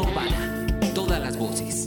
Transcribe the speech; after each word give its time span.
Urbana. 0.00 0.66
Todas 0.94 1.20
las 1.20 1.36
voces. 1.38 1.84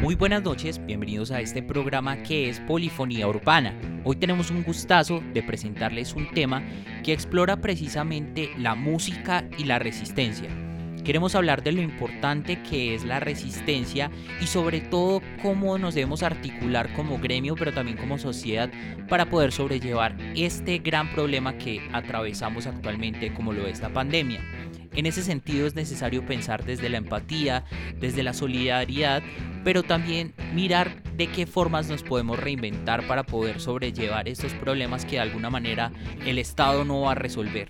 Muy 0.00 0.14
buenas 0.14 0.42
noches, 0.42 0.84
bienvenidos 0.84 1.30
a 1.30 1.40
este 1.40 1.62
programa 1.62 2.22
que 2.22 2.48
es 2.48 2.60
Polifonía 2.60 3.28
Urbana. 3.28 3.74
Hoy 4.04 4.16
tenemos 4.16 4.50
un 4.50 4.62
gustazo 4.62 5.22
de 5.32 5.42
presentarles 5.42 6.14
un 6.14 6.30
tema 6.32 6.62
que 7.04 7.12
explora 7.12 7.56
precisamente 7.56 8.50
la 8.58 8.74
música 8.74 9.48
y 9.58 9.64
la 9.64 9.78
resistencia. 9.78 10.50
Queremos 11.04 11.34
hablar 11.34 11.64
de 11.64 11.72
lo 11.72 11.82
importante 11.82 12.62
que 12.62 12.94
es 12.94 13.04
la 13.04 13.18
resistencia 13.18 14.10
y 14.40 14.46
sobre 14.46 14.80
todo 14.80 15.20
cómo 15.42 15.76
nos 15.76 15.94
debemos 15.94 16.22
articular 16.22 16.92
como 16.94 17.18
gremio 17.18 17.56
pero 17.56 17.72
también 17.72 17.96
como 17.96 18.18
sociedad 18.18 18.70
para 19.08 19.28
poder 19.28 19.50
sobrellevar 19.50 20.16
este 20.36 20.78
gran 20.78 21.12
problema 21.12 21.58
que 21.58 21.80
atravesamos 21.92 22.68
actualmente 22.68 23.34
como 23.34 23.52
lo 23.52 23.66
es 23.66 23.80
la 23.80 23.92
pandemia. 23.92 24.40
En 24.94 25.06
ese 25.06 25.22
sentido 25.22 25.66
es 25.66 25.74
necesario 25.74 26.24
pensar 26.24 26.64
desde 26.64 26.88
la 26.88 26.98
empatía, 26.98 27.64
desde 27.98 28.22
la 28.22 28.34
solidaridad, 28.34 29.22
pero 29.64 29.82
también 29.82 30.34
mirar 30.54 31.02
de 31.16 31.28
qué 31.28 31.46
formas 31.46 31.88
nos 31.88 32.02
podemos 32.02 32.38
reinventar 32.38 33.06
para 33.08 33.24
poder 33.24 33.60
sobrellevar 33.60 34.28
estos 34.28 34.52
problemas 34.54 35.04
que 35.04 35.12
de 35.12 35.20
alguna 35.20 35.50
manera 35.50 35.90
el 36.26 36.38
Estado 36.38 36.84
no 36.84 37.00
va 37.00 37.12
a 37.12 37.16
resolver. 37.16 37.68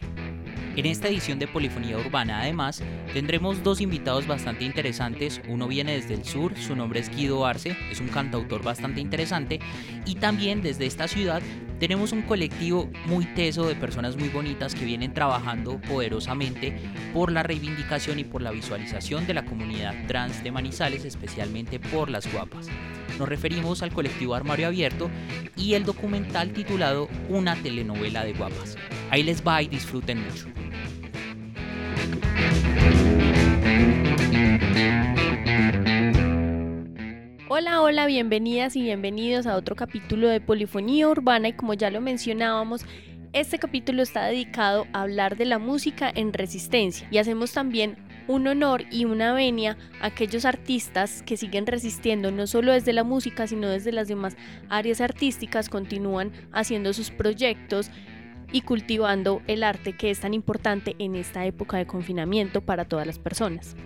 En 0.74 0.86
esta 0.86 1.08
edición 1.08 1.38
de 1.38 1.46
Polifonía 1.46 1.98
Urbana, 1.98 2.40
además, 2.40 2.82
tendremos 3.12 3.62
dos 3.62 3.82
invitados 3.82 4.26
bastante 4.26 4.64
interesantes. 4.64 5.42
Uno 5.46 5.68
viene 5.68 5.92
desde 5.92 6.14
el 6.14 6.24
sur, 6.24 6.56
su 6.56 6.74
nombre 6.74 7.00
es 7.00 7.14
Guido 7.14 7.44
Arce, 7.44 7.76
es 7.90 8.00
un 8.00 8.08
cantautor 8.08 8.62
bastante 8.62 9.02
interesante. 9.02 9.60
Y 10.06 10.14
también 10.14 10.62
desde 10.62 10.86
esta 10.86 11.08
ciudad 11.08 11.42
tenemos 11.82 12.12
un 12.12 12.22
colectivo 12.22 12.88
muy 13.06 13.24
teso 13.24 13.66
de 13.66 13.74
personas 13.74 14.16
muy 14.16 14.28
bonitas 14.28 14.72
que 14.72 14.84
vienen 14.84 15.12
trabajando 15.12 15.80
poderosamente 15.80 16.78
por 17.12 17.32
la 17.32 17.42
reivindicación 17.42 18.20
y 18.20 18.24
por 18.24 18.40
la 18.40 18.52
visualización 18.52 19.26
de 19.26 19.34
la 19.34 19.44
comunidad 19.44 19.92
trans 20.06 20.44
de 20.44 20.52
Manizales, 20.52 21.04
especialmente 21.04 21.80
por 21.80 22.08
las 22.08 22.32
guapas. 22.32 22.68
Nos 23.18 23.28
referimos 23.28 23.82
al 23.82 23.92
colectivo 23.92 24.36
Armario 24.36 24.68
Abierto 24.68 25.10
y 25.56 25.74
el 25.74 25.82
documental 25.82 26.52
titulado 26.52 27.08
Una 27.28 27.56
telenovela 27.56 28.24
de 28.24 28.34
guapas. 28.34 28.76
Ahí 29.10 29.24
les 29.24 29.44
va 29.44 29.60
y 29.60 29.66
disfruten 29.66 30.22
mucho. 30.22 30.46
Hola, 37.54 37.82
hola, 37.82 38.06
bienvenidas 38.06 38.76
y 38.76 38.80
bienvenidos 38.80 39.46
a 39.46 39.56
otro 39.56 39.76
capítulo 39.76 40.26
de 40.26 40.40
Polifonía 40.40 41.06
Urbana 41.06 41.48
y 41.48 41.52
como 41.52 41.74
ya 41.74 41.90
lo 41.90 42.00
mencionábamos, 42.00 42.86
este 43.34 43.58
capítulo 43.58 44.02
está 44.02 44.24
dedicado 44.24 44.86
a 44.94 45.02
hablar 45.02 45.36
de 45.36 45.44
la 45.44 45.58
música 45.58 46.10
en 46.14 46.32
resistencia 46.32 47.06
y 47.10 47.18
hacemos 47.18 47.52
también 47.52 47.98
un 48.26 48.46
honor 48.46 48.84
y 48.90 49.04
una 49.04 49.34
venia 49.34 49.76
a 50.00 50.06
aquellos 50.06 50.46
artistas 50.46 51.22
que 51.26 51.36
siguen 51.36 51.66
resistiendo 51.66 52.30
no 52.30 52.46
solo 52.46 52.72
desde 52.72 52.94
la 52.94 53.04
música 53.04 53.46
sino 53.46 53.68
desde 53.68 53.92
las 53.92 54.08
demás 54.08 54.34
áreas 54.70 55.02
artísticas, 55.02 55.68
continúan 55.68 56.32
haciendo 56.52 56.94
sus 56.94 57.10
proyectos 57.10 57.90
y 58.50 58.62
cultivando 58.62 59.42
el 59.46 59.62
arte 59.62 59.94
que 59.94 60.10
es 60.10 60.20
tan 60.20 60.32
importante 60.32 60.96
en 60.98 61.16
esta 61.16 61.44
época 61.44 61.76
de 61.76 61.86
confinamiento 61.86 62.62
para 62.62 62.86
todas 62.86 63.06
las 63.06 63.18
personas. 63.18 63.76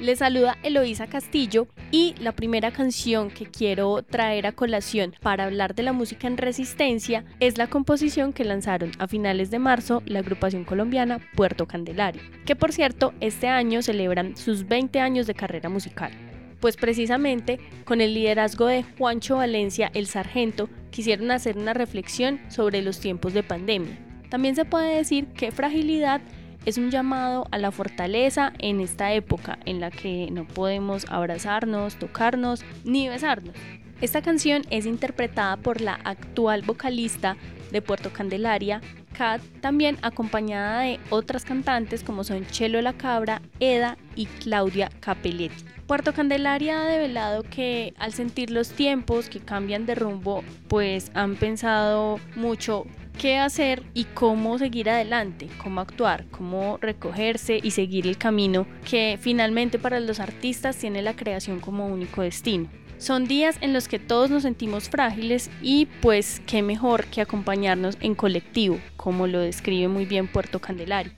Les 0.00 0.18
saluda 0.18 0.58
Eloísa 0.62 1.06
Castillo 1.06 1.68
y 1.90 2.14
la 2.20 2.32
primera 2.32 2.70
canción 2.70 3.30
que 3.30 3.46
quiero 3.46 4.02
traer 4.02 4.46
a 4.46 4.52
colación 4.52 5.14
para 5.22 5.44
hablar 5.44 5.74
de 5.74 5.84
la 5.84 5.94
música 5.94 6.26
en 6.26 6.36
resistencia 6.36 7.24
es 7.40 7.56
la 7.56 7.68
composición 7.68 8.34
que 8.34 8.44
lanzaron 8.44 8.90
a 8.98 9.08
finales 9.08 9.50
de 9.50 9.58
marzo 9.58 10.02
la 10.04 10.18
agrupación 10.18 10.64
colombiana 10.64 11.18
Puerto 11.34 11.66
Candelario, 11.66 12.20
que 12.44 12.54
por 12.54 12.72
cierto 12.72 13.14
este 13.20 13.48
año 13.48 13.80
celebran 13.80 14.36
sus 14.36 14.68
20 14.68 15.00
años 15.00 15.26
de 15.26 15.34
carrera 15.34 15.70
musical. 15.70 16.12
Pues 16.60 16.76
precisamente 16.76 17.58
con 17.86 18.02
el 18.02 18.12
liderazgo 18.12 18.66
de 18.66 18.82
Juancho 18.82 19.36
Valencia, 19.36 19.90
el 19.94 20.08
sargento, 20.08 20.68
quisieron 20.90 21.30
hacer 21.30 21.56
una 21.56 21.72
reflexión 21.72 22.38
sobre 22.48 22.82
los 22.82 23.00
tiempos 23.00 23.32
de 23.32 23.42
pandemia 23.42 24.06
también 24.28 24.56
se 24.56 24.64
puede 24.64 24.96
decir 24.96 25.26
que 25.28 25.52
fragilidad 25.52 26.20
es 26.66 26.78
un 26.78 26.90
llamado 26.90 27.46
a 27.52 27.58
la 27.58 27.70
fortaleza 27.70 28.52
en 28.58 28.80
esta 28.80 29.12
época 29.12 29.58
en 29.64 29.80
la 29.80 29.90
que 29.90 30.28
no 30.32 30.46
podemos 30.46 31.06
abrazarnos, 31.08 31.96
tocarnos 31.96 32.64
ni 32.84 33.08
besarnos. 33.08 33.54
Esta 34.00 34.20
canción 34.20 34.62
es 34.68 34.84
interpretada 34.84 35.56
por 35.56 35.80
la 35.80 35.94
actual 35.94 36.62
vocalista 36.62 37.36
de 37.70 37.82
Puerto 37.82 38.12
Candelaria, 38.12 38.80
Kat, 39.16 39.40
también 39.60 39.98
acompañada 40.02 40.80
de 40.80 41.00
otras 41.10 41.44
cantantes 41.44 42.02
como 42.02 42.24
son 42.24 42.46
Chelo 42.46 42.80
La 42.82 42.92
Cabra, 42.92 43.40
Eda 43.60 43.96
y 44.14 44.26
Claudia 44.26 44.90
Capelletti. 45.00 45.64
Puerto 45.86 46.12
Candelaria 46.12 46.82
ha 46.82 46.86
develado 46.86 47.44
que 47.44 47.94
al 47.98 48.12
sentir 48.12 48.50
los 48.50 48.70
tiempos 48.70 49.28
que 49.28 49.38
cambian 49.38 49.86
de 49.86 49.94
rumbo, 49.94 50.42
pues 50.68 51.12
han 51.14 51.36
pensado 51.36 52.18
mucho 52.34 52.86
qué 53.18 53.38
hacer 53.38 53.84
y 53.94 54.04
cómo 54.04 54.58
seguir 54.58 54.90
adelante, 54.90 55.48
cómo 55.62 55.80
actuar, 55.80 56.26
cómo 56.30 56.78
recogerse 56.80 57.60
y 57.62 57.70
seguir 57.70 58.06
el 58.06 58.18
camino 58.18 58.66
que 58.88 59.16
finalmente 59.20 59.78
para 59.78 60.00
los 60.00 60.20
artistas 60.20 60.76
tiene 60.76 61.02
la 61.02 61.14
creación 61.14 61.60
como 61.60 61.86
único 61.86 62.22
destino. 62.22 62.68
Son 62.98 63.26
días 63.26 63.58
en 63.60 63.74
los 63.74 63.88
que 63.88 63.98
todos 63.98 64.30
nos 64.30 64.44
sentimos 64.44 64.88
frágiles 64.88 65.50
y 65.60 65.86
pues 66.00 66.40
qué 66.46 66.62
mejor 66.62 67.04
que 67.06 67.20
acompañarnos 67.20 67.98
en 68.00 68.14
colectivo, 68.14 68.80
como 68.96 69.26
lo 69.26 69.40
describe 69.40 69.88
muy 69.88 70.06
bien 70.06 70.28
Puerto 70.28 70.60
Candelario. 70.60 71.12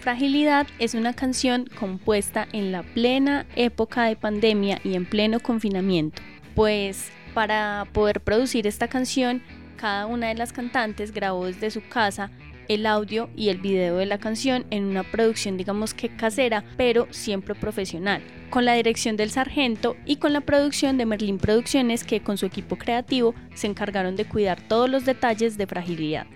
Fragilidad 0.00 0.66
es 0.78 0.94
una 0.94 1.12
canción 1.12 1.68
compuesta 1.78 2.48
en 2.52 2.72
la 2.72 2.82
plena 2.82 3.46
época 3.56 4.04
de 4.04 4.16
pandemia 4.16 4.80
y 4.82 4.94
en 4.94 5.04
pleno 5.04 5.38
confinamiento, 5.38 6.22
pues 6.54 7.10
para 7.34 7.86
poder 7.92 8.20
producir 8.20 8.66
esta 8.66 8.88
canción 8.88 9.42
cada 9.76 10.06
una 10.06 10.28
de 10.28 10.34
las 10.34 10.52
cantantes 10.52 11.12
grabó 11.12 11.46
desde 11.46 11.70
su 11.70 11.86
casa 11.86 12.30
el 12.72 12.86
audio 12.86 13.30
y 13.36 13.48
el 13.48 13.58
video 13.58 13.96
de 13.96 14.06
la 14.06 14.18
canción 14.18 14.66
en 14.70 14.84
una 14.84 15.02
producción 15.02 15.56
digamos 15.56 15.94
que 15.94 16.14
casera, 16.14 16.64
pero 16.76 17.06
siempre 17.10 17.54
profesional, 17.54 18.22
con 18.50 18.64
la 18.64 18.74
dirección 18.74 19.16
del 19.16 19.30
sargento 19.30 19.96
y 20.04 20.16
con 20.16 20.32
la 20.32 20.40
producción 20.40 20.96
de 20.96 21.06
Merlin 21.06 21.38
Producciones 21.38 22.04
que 22.04 22.22
con 22.22 22.38
su 22.38 22.46
equipo 22.46 22.76
creativo 22.76 23.34
se 23.54 23.66
encargaron 23.66 24.16
de 24.16 24.24
cuidar 24.24 24.60
todos 24.68 24.88
los 24.88 25.04
detalles 25.04 25.56
de 25.56 25.66
fragilidad. 25.66 26.26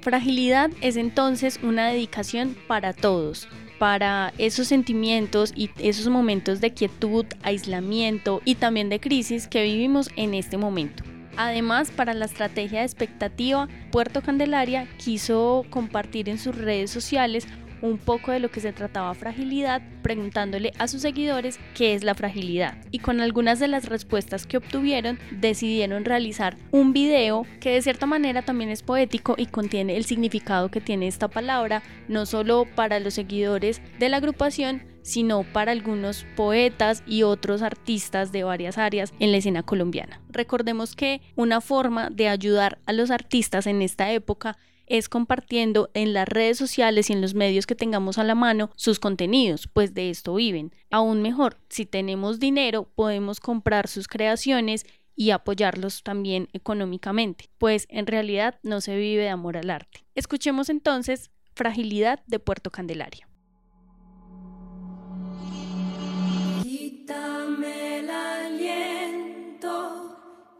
Fragilidad 0.00 0.70
es 0.82 0.96
entonces 0.96 1.58
una 1.62 1.88
dedicación 1.88 2.54
para 2.68 2.92
todos, 2.92 3.48
para 3.78 4.34
esos 4.38 4.68
sentimientos 4.68 5.52
y 5.56 5.70
esos 5.78 6.08
momentos 6.08 6.60
de 6.60 6.74
quietud, 6.74 7.24
aislamiento 7.42 8.42
y 8.44 8.56
también 8.56 8.88
de 8.88 9.00
crisis 9.00 9.48
que 9.48 9.62
vivimos 9.62 10.10
en 10.16 10.34
este 10.34 10.58
momento. 10.58 11.13
Además, 11.36 11.90
para 11.90 12.14
la 12.14 12.26
estrategia 12.26 12.80
de 12.80 12.86
expectativa, 12.86 13.68
Puerto 13.90 14.22
Candelaria 14.22 14.88
quiso 14.98 15.64
compartir 15.70 16.28
en 16.28 16.38
sus 16.38 16.56
redes 16.56 16.90
sociales 16.90 17.46
un 17.82 17.98
poco 17.98 18.32
de 18.32 18.40
lo 18.40 18.50
que 18.50 18.60
se 18.60 18.72
trataba 18.72 19.12
fragilidad, 19.14 19.82
preguntándole 20.02 20.72
a 20.78 20.88
sus 20.88 21.02
seguidores 21.02 21.58
qué 21.74 21.94
es 21.94 22.02
la 22.02 22.14
fragilidad. 22.14 22.78
Y 22.90 23.00
con 23.00 23.20
algunas 23.20 23.58
de 23.58 23.68
las 23.68 23.86
respuestas 23.86 24.46
que 24.46 24.56
obtuvieron, 24.56 25.18
decidieron 25.32 26.04
realizar 26.06 26.56
un 26.70 26.94
video 26.94 27.46
que 27.60 27.70
de 27.70 27.82
cierta 27.82 28.06
manera 28.06 28.40
también 28.40 28.70
es 28.70 28.82
poético 28.82 29.34
y 29.36 29.46
contiene 29.46 29.96
el 29.96 30.06
significado 30.06 30.70
que 30.70 30.80
tiene 30.80 31.08
esta 31.08 31.28
palabra, 31.28 31.82
no 32.08 32.24
solo 32.24 32.66
para 32.74 33.00
los 33.00 33.14
seguidores 33.14 33.82
de 33.98 34.08
la 34.08 34.16
agrupación, 34.16 34.93
sino 35.04 35.44
para 35.44 35.70
algunos 35.70 36.26
poetas 36.34 37.04
y 37.06 37.22
otros 37.22 37.62
artistas 37.62 38.32
de 38.32 38.42
varias 38.42 38.78
áreas 38.78 39.12
en 39.20 39.30
la 39.30 39.38
escena 39.38 39.62
colombiana. 39.62 40.20
Recordemos 40.30 40.96
que 40.96 41.20
una 41.36 41.60
forma 41.60 42.10
de 42.10 42.28
ayudar 42.28 42.78
a 42.86 42.92
los 42.92 43.12
artistas 43.12 43.68
en 43.68 43.82
esta 43.82 44.10
época 44.10 44.56
es 44.86 45.08
compartiendo 45.08 45.90
en 45.94 46.12
las 46.12 46.28
redes 46.28 46.58
sociales 46.58 47.08
y 47.08 47.12
en 47.12 47.20
los 47.20 47.34
medios 47.34 47.66
que 47.66 47.74
tengamos 47.74 48.18
a 48.18 48.24
la 48.24 48.34
mano 48.34 48.70
sus 48.76 48.98
contenidos, 48.98 49.68
pues 49.72 49.94
de 49.94 50.10
esto 50.10 50.34
viven. 50.34 50.72
Aún 50.90 51.22
mejor, 51.22 51.58
si 51.68 51.86
tenemos 51.86 52.40
dinero, 52.40 52.88
podemos 52.94 53.40
comprar 53.40 53.88
sus 53.88 54.08
creaciones 54.08 54.86
y 55.16 55.30
apoyarlos 55.30 56.02
también 56.02 56.48
económicamente, 56.52 57.48
pues 57.58 57.86
en 57.88 58.06
realidad 58.06 58.58
no 58.62 58.80
se 58.80 58.96
vive 58.96 59.22
de 59.22 59.28
amor 59.28 59.56
al 59.56 59.70
arte. 59.70 60.04
Escuchemos 60.14 60.68
entonces 60.68 61.30
Fragilidad 61.54 62.20
de 62.26 62.40
Puerto 62.40 62.70
Candelaria. 62.70 63.28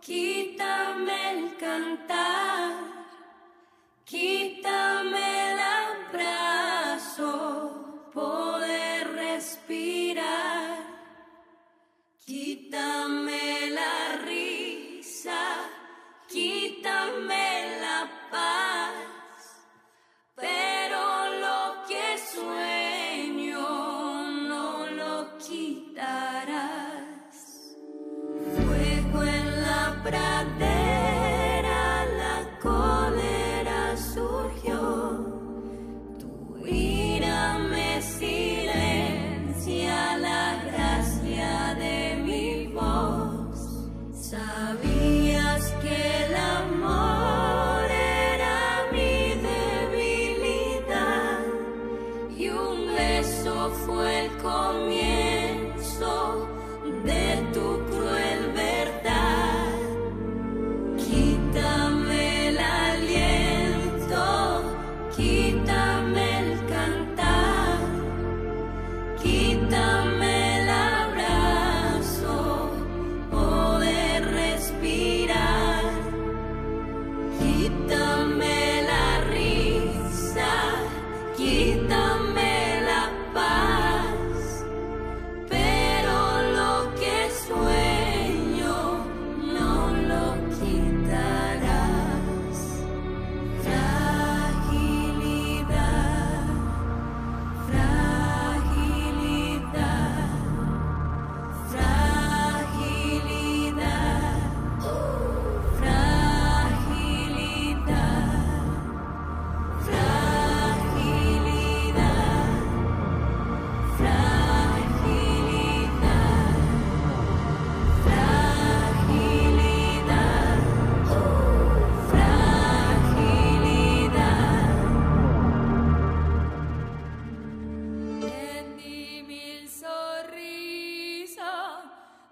Quítame 0.05 1.31
el 1.31 1.57
cantar, 1.57 2.73
quítame 4.05 5.53
el 5.53 5.59
abrazo, 5.81 7.31
poder 8.13 9.11
respirar, 9.13 10.79
quítame 12.27 13.71
la 13.71 14.17
risa, 14.27 15.43
quítame 16.29 17.54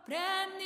pra. 0.06 0.61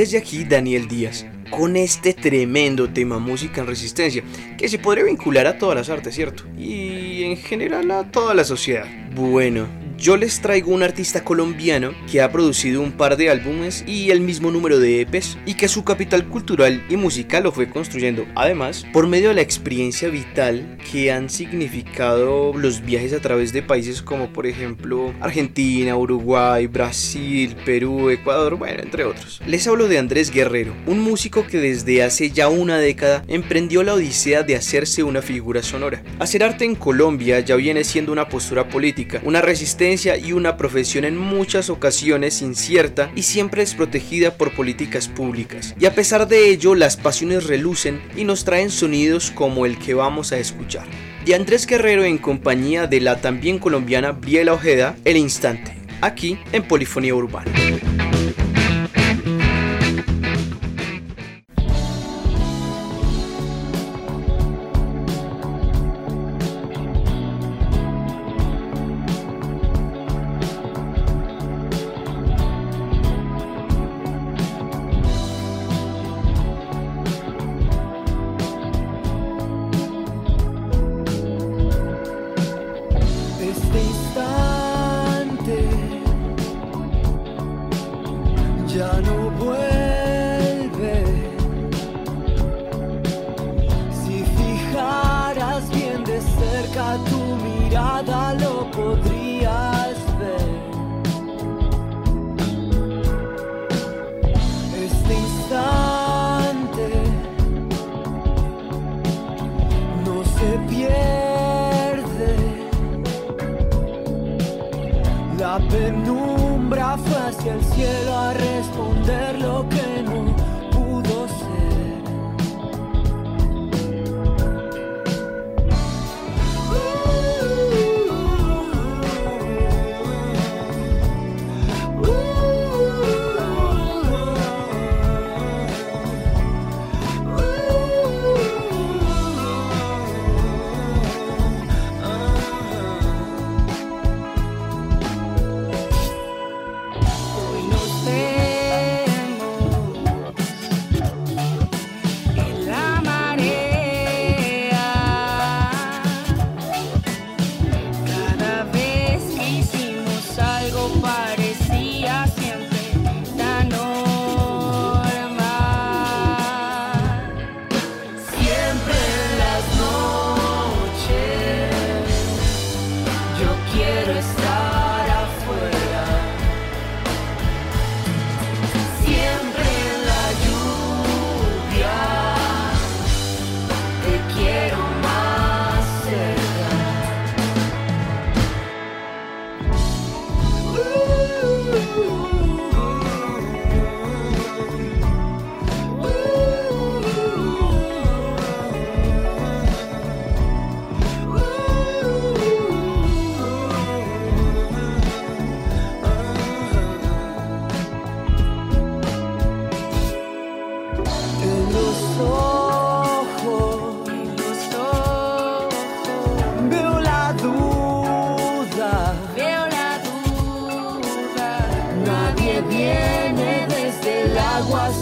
Desde 0.00 0.16
aquí 0.16 0.44
Daniel 0.44 0.88
Díaz, 0.88 1.26
con 1.50 1.76
este 1.76 2.14
tremendo 2.14 2.88
tema 2.88 3.18
música 3.18 3.60
en 3.60 3.66
resistencia, 3.66 4.24
que 4.56 4.66
se 4.66 4.78
podría 4.78 5.04
vincular 5.04 5.46
a 5.46 5.58
todas 5.58 5.76
las 5.76 5.90
artes, 5.90 6.14
¿cierto? 6.14 6.44
Y 6.56 7.24
en 7.24 7.36
general 7.36 7.90
a 7.90 8.10
toda 8.10 8.32
la 8.32 8.44
sociedad. 8.44 8.86
Bueno, 9.14 9.68
yo 10.00 10.16
les 10.16 10.40
traigo 10.40 10.72
un 10.72 10.82
artista 10.82 11.22
colombiano 11.22 11.92
que 12.10 12.22
ha 12.22 12.32
producido 12.32 12.80
un 12.80 12.92
par 12.92 13.18
de 13.18 13.28
álbumes 13.28 13.84
y 13.86 14.10
el 14.10 14.22
mismo 14.22 14.50
número 14.50 14.78
de 14.78 15.02
EPs 15.02 15.36
y 15.44 15.54
que 15.54 15.68
su 15.68 15.84
capital 15.84 16.26
cultural 16.26 16.82
y 16.88 16.96
musical 16.96 17.42
lo 17.42 17.52
fue 17.52 17.68
construyendo 17.68 18.24
además 18.34 18.86
por 18.94 19.06
medio 19.06 19.28
de 19.28 19.34
la 19.34 19.42
experiencia 19.42 20.08
vital 20.08 20.78
que 20.90 21.12
han 21.12 21.28
significado 21.28 22.54
los 22.54 22.80
viajes 22.80 23.12
a 23.12 23.20
través 23.20 23.52
de 23.52 23.62
países 23.62 24.00
como 24.00 24.32
por 24.32 24.46
ejemplo 24.46 25.12
Argentina, 25.20 25.94
Uruguay, 25.98 26.66
Brasil, 26.66 27.54
Perú, 27.66 28.08
Ecuador, 28.08 28.56
bueno, 28.56 28.82
entre 28.82 29.04
otros. 29.04 29.42
Les 29.46 29.66
hablo 29.66 29.86
de 29.86 29.98
Andrés 29.98 30.30
Guerrero, 30.30 30.74
un 30.86 31.00
músico 31.00 31.46
que 31.46 31.58
desde 31.58 32.02
hace 32.02 32.30
ya 32.30 32.48
una 32.48 32.78
década 32.78 33.22
emprendió 33.28 33.82
la 33.82 33.92
odisea 33.92 34.44
de 34.44 34.56
hacerse 34.56 35.02
una 35.02 35.20
figura 35.20 35.62
sonora. 35.62 36.02
Hacer 36.18 36.42
arte 36.42 36.64
en 36.64 36.74
Colombia 36.74 37.40
ya 37.40 37.56
viene 37.56 37.84
siendo 37.84 38.12
una 38.12 38.28
postura 38.30 38.66
política, 38.66 39.20
una 39.24 39.42
resistencia 39.42 39.89
y 39.90 40.32
una 40.32 40.56
profesión 40.56 41.04
en 41.04 41.16
muchas 41.16 41.68
ocasiones 41.68 42.42
incierta 42.42 43.10
y 43.16 43.22
siempre 43.22 43.62
desprotegida 43.62 44.36
por 44.36 44.54
políticas 44.54 45.08
públicas. 45.08 45.74
Y 45.80 45.86
a 45.86 45.94
pesar 45.94 46.28
de 46.28 46.48
ello, 46.48 46.76
las 46.76 46.96
pasiones 46.96 47.46
relucen 47.48 48.00
y 48.16 48.22
nos 48.24 48.44
traen 48.44 48.70
sonidos 48.70 49.32
como 49.32 49.66
el 49.66 49.78
que 49.78 49.94
vamos 49.94 50.30
a 50.30 50.38
escuchar. 50.38 50.86
De 51.24 51.34
Andrés 51.34 51.66
Guerrero 51.66 52.04
en 52.04 52.18
compañía 52.18 52.86
de 52.86 53.00
la 53.00 53.20
también 53.20 53.58
colombiana 53.58 54.12
Briela 54.12 54.52
Ojeda, 54.52 54.96
El 55.04 55.16
Instante, 55.16 55.74
aquí 56.00 56.38
en 56.52 56.62
Polifonía 56.62 57.14
Urbana. 57.14 57.50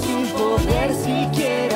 Sin 0.02 0.26
poder 0.28 0.94
siquiera 0.94 1.67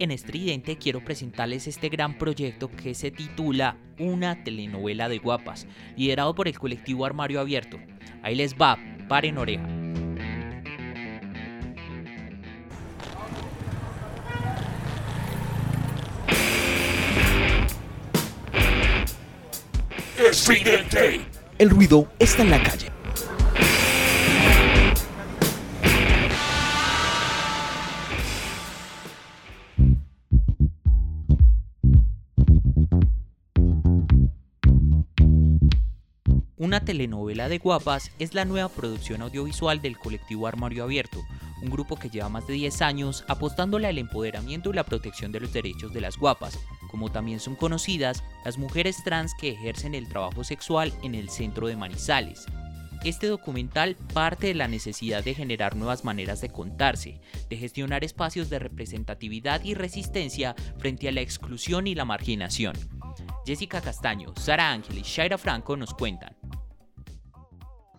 en 0.00 0.10
Estridente 0.10 0.78
quiero 0.78 1.04
presentarles 1.04 1.66
este 1.66 1.90
gran 1.90 2.16
proyecto 2.16 2.70
que 2.70 2.94
se 2.94 3.10
titula 3.10 3.76
Una 3.98 4.42
telenovela 4.42 5.08
de 5.10 5.18
guapas, 5.18 5.66
liderado 5.94 6.34
por 6.34 6.48
el 6.48 6.58
colectivo 6.58 7.04
Armario 7.04 7.38
Abierto. 7.38 7.78
Ahí 8.22 8.34
les 8.34 8.54
va, 8.54 8.78
paren 9.08 9.36
oreja. 9.36 9.68
Estridente. 20.18 21.20
El 21.58 21.70
ruido 21.70 22.10
está 22.18 22.42
en 22.42 22.50
la 22.50 22.62
calle. 22.62 22.99
Una 36.70 36.84
telenovela 36.84 37.48
de 37.48 37.58
guapas 37.58 38.12
es 38.20 38.32
la 38.32 38.44
nueva 38.44 38.68
producción 38.68 39.22
audiovisual 39.22 39.82
del 39.82 39.98
colectivo 39.98 40.46
Armario 40.46 40.84
Abierto, 40.84 41.26
un 41.60 41.68
grupo 41.68 41.96
que 41.96 42.10
lleva 42.10 42.28
más 42.28 42.46
de 42.46 42.52
10 42.52 42.82
años 42.82 43.24
apostándole 43.26 43.88
al 43.88 43.98
empoderamiento 43.98 44.70
y 44.70 44.74
la 44.74 44.84
protección 44.84 45.32
de 45.32 45.40
los 45.40 45.52
derechos 45.52 45.92
de 45.92 46.00
las 46.00 46.16
guapas, 46.16 46.60
como 46.88 47.10
también 47.10 47.40
son 47.40 47.56
conocidas 47.56 48.22
las 48.44 48.56
mujeres 48.56 49.02
trans 49.02 49.34
que 49.34 49.48
ejercen 49.48 49.96
el 49.96 50.08
trabajo 50.08 50.44
sexual 50.44 50.92
en 51.02 51.16
el 51.16 51.28
centro 51.28 51.66
de 51.66 51.74
Manizales. 51.74 52.46
Este 53.02 53.26
documental 53.26 53.96
parte 54.14 54.46
de 54.46 54.54
la 54.54 54.68
necesidad 54.68 55.24
de 55.24 55.34
generar 55.34 55.74
nuevas 55.74 56.04
maneras 56.04 56.40
de 56.40 56.50
contarse, 56.50 57.20
de 57.48 57.56
gestionar 57.56 58.04
espacios 58.04 58.48
de 58.48 58.60
representatividad 58.60 59.64
y 59.64 59.74
resistencia 59.74 60.54
frente 60.78 61.08
a 61.08 61.12
la 61.12 61.20
exclusión 61.20 61.88
y 61.88 61.96
la 61.96 62.04
marginación. 62.04 62.76
Jessica 63.44 63.80
Castaño, 63.80 64.34
Sara 64.36 64.70
Ángel 64.70 64.98
y 64.98 65.02
Shaira 65.02 65.36
Franco 65.36 65.76
nos 65.76 65.94
cuentan. 65.94 66.36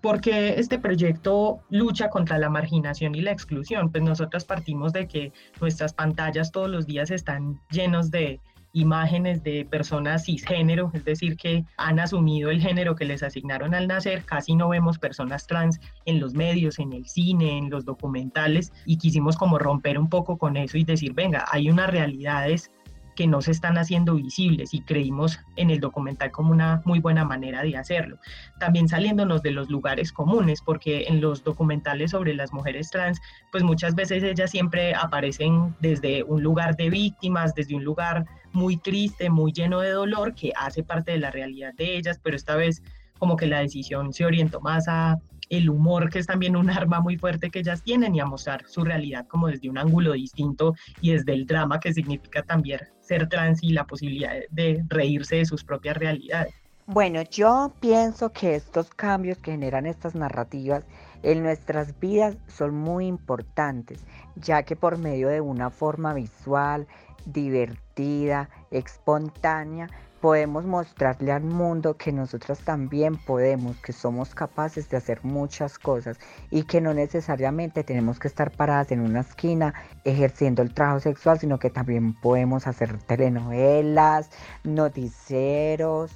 Porque 0.01 0.59
este 0.59 0.79
proyecto 0.79 1.61
lucha 1.69 2.09
contra 2.09 2.37
la 2.37 2.49
marginación 2.49 3.15
y 3.15 3.21
la 3.21 3.31
exclusión? 3.31 3.91
Pues 3.91 4.03
nosotros 4.03 4.45
partimos 4.45 4.93
de 4.93 5.07
que 5.07 5.31
nuestras 5.59 5.93
pantallas 5.93 6.51
todos 6.51 6.69
los 6.69 6.87
días 6.87 7.11
están 7.11 7.59
llenos 7.69 8.11
de 8.11 8.39
imágenes 8.73 9.43
de 9.43 9.65
personas 9.65 10.25
cisgénero, 10.25 10.91
es 10.93 11.03
decir, 11.03 11.35
que 11.35 11.65
han 11.77 11.99
asumido 11.99 12.49
el 12.49 12.61
género 12.61 12.95
que 12.95 13.05
les 13.05 13.23
asignaron 13.23 13.73
al 13.73 13.87
nacer, 13.87 14.23
casi 14.23 14.55
no 14.55 14.69
vemos 14.69 14.97
personas 14.97 15.45
trans 15.45 15.79
en 16.05 16.19
los 16.19 16.33
medios, 16.33 16.79
en 16.79 16.93
el 16.93 17.05
cine, 17.05 17.57
en 17.57 17.69
los 17.69 17.85
documentales, 17.85 18.71
y 18.85 18.97
quisimos 18.97 19.35
como 19.35 19.59
romper 19.59 19.99
un 19.99 20.09
poco 20.09 20.37
con 20.37 20.57
eso 20.57 20.77
y 20.77 20.83
decir, 20.83 21.13
venga, 21.13 21.45
hay 21.51 21.69
unas 21.69 21.89
realidades 21.89 22.71
que 23.21 23.27
no 23.27 23.39
se 23.39 23.51
están 23.51 23.77
haciendo 23.77 24.15
visibles 24.15 24.73
y 24.73 24.81
creímos 24.81 25.39
en 25.55 25.69
el 25.69 25.79
documental 25.79 26.31
como 26.31 26.49
una 26.49 26.81
muy 26.85 26.97
buena 26.97 27.23
manera 27.23 27.61
de 27.61 27.77
hacerlo. 27.77 28.17
También 28.59 28.87
saliéndonos 28.87 29.43
de 29.43 29.51
los 29.51 29.69
lugares 29.69 30.11
comunes, 30.11 30.59
porque 30.65 31.05
en 31.07 31.21
los 31.21 31.43
documentales 31.43 32.09
sobre 32.09 32.33
las 32.33 32.51
mujeres 32.51 32.89
trans, 32.89 33.21
pues 33.51 33.63
muchas 33.63 33.93
veces 33.93 34.23
ellas 34.23 34.49
siempre 34.49 34.95
aparecen 34.95 35.75
desde 35.81 36.23
un 36.23 36.41
lugar 36.41 36.75
de 36.77 36.89
víctimas, 36.89 37.53
desde 37.53 37.75
un 37.75 37.83
lugar 37.83 38.25
muy 38.53 38.77
triste, 38.77 39.29
muy 39.29 39.51
lleno 39.51 39.81
de 39.81 39.91
dolor, 39.91 40.33
que 40.33 40.51
hace 40.55 40.81
parte 40.81 41.11
de 41.11 41.19
la 41.19 41.29
realidad 41.29 41.75
de 41.75 41.97
ellas, 41.97 42.19
pero 42.23 42.35
esta 42.35 42.55
vez 42.55 42.81
como 43.19 43.35
que 43.35 43.45
la 43.45 43.59
decisión 43.59 44.13
se 44.13 44.25
orientó 44.25 44.61
más 44.61 44.87
a 44.87 45.19
el 45.51 45.69
humor, 45.69 46.09
que 46.09 46.19
es 46.19 46.25
también 46.25 46.55
un 46.55 46.69
arma 46.69 47.01
muy 47.01 47.17
fuerte 47.17 47.51
que 47.51 47.59
ellas 47.59 47.83
tienen, 47.83 48.15
y 48.15 48.21
a 48.21 48.25
mostrar 48.25 48.63
su 48.67 48.83
realidad 48.83 49.27
como 49.27 49.47
desde 49.47 49.69
un 49.69 49.77
ángulo 49.77 50.13
distinto 50.13 50.73
y 51.01 51.11
desde 51.11 51.33
el 51.33 51.45
drama 51.45 51.79
que 51.79 51.93
significa 51.93 52.41
también 52.41 52.79
ser 53.01 53.27
trans 53.27 53.61
y 53.61 53.73
la 53.73 53.85
posibilidad 53.85 54.33
de 54.49 54.83
reírse 54.87 55.35
de 55.35 55.45
sus 55.45 55.63
propias 55.63 55.97
realidades. 55.97 56.55
Bueno, 56.87 57.21
yo 57.23 57.73
pienso 57.79 58.31
que 58.31 58.55
estos 58.55 58.89
cambios 58.89 59.37
que 59.37 59.51
generan 59.51 59.85
estas 59.85 60.15
narrativas 60.15 60.85
en 61.21 61.43
nuestras 61.43 61.99
vidas 61.99 62.37
son 62.47 62.73
muy 62.73 63.05
importantes, 63.05 63.99
ya 64.35 64.63
que 64.63 64.75
por 64.75 64.97
medio 64.97 65.27
de 65.27 65.41
una 65.41 65.69
forma 65.69 66.13
visual, 66.13 66.87
divertida, 67.25 68.49
espontánea, 68.71 69.89
podemos 70.21 70.65
mostrarle 70.65 71.31
al 71.31 71.43
mundo 71.43 71.97
que 71.97 72.11
nosotras 72.11 72.59
también 72.59 73.17
podemos, 73.17 73.75
que 73.77 73.91
somos 73.91 74.35
capaces 74.35 74.87
de 74.89 74.97
hacer 74.97 75.19
muchas 75.23 75.79
cosas 75.79 76.19
y 76.51 76.63
que 76.63 76.79
no 76.79 76.93
necesariamente 76.93 77.83
tenemos 77.83 78.19
que 78.19 78.27
estar 78.27 78.51
paradas 78.51 78.91
en 78.91 79.01
una 79.01 79.21
esquina 79.21 79.73
ejerciendo 80.05 80.61
el 80.61 80.73
trabajo 80.73 80.99
sexual, 80.99 81.39
sino 81.39 81.57
que 81.57 81.71
también 81.71 82.13
podemos 82.13 82.67
hacer 82.67 82.99
telenovelas, 82.99 84.29
noticieros 84.63 86.11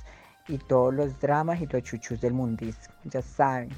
y 0.47 0.59
todos 0.59 0.93
los 0.93 1.19
dramas 1.19 1.59
y 1.59 1.65
los 1.65 1.81
chuchus 1.81 2.21
del 2.21 2.33
mundismo, 2.33 2.93
ya 3.05 3.23
saben. 3.23 3.69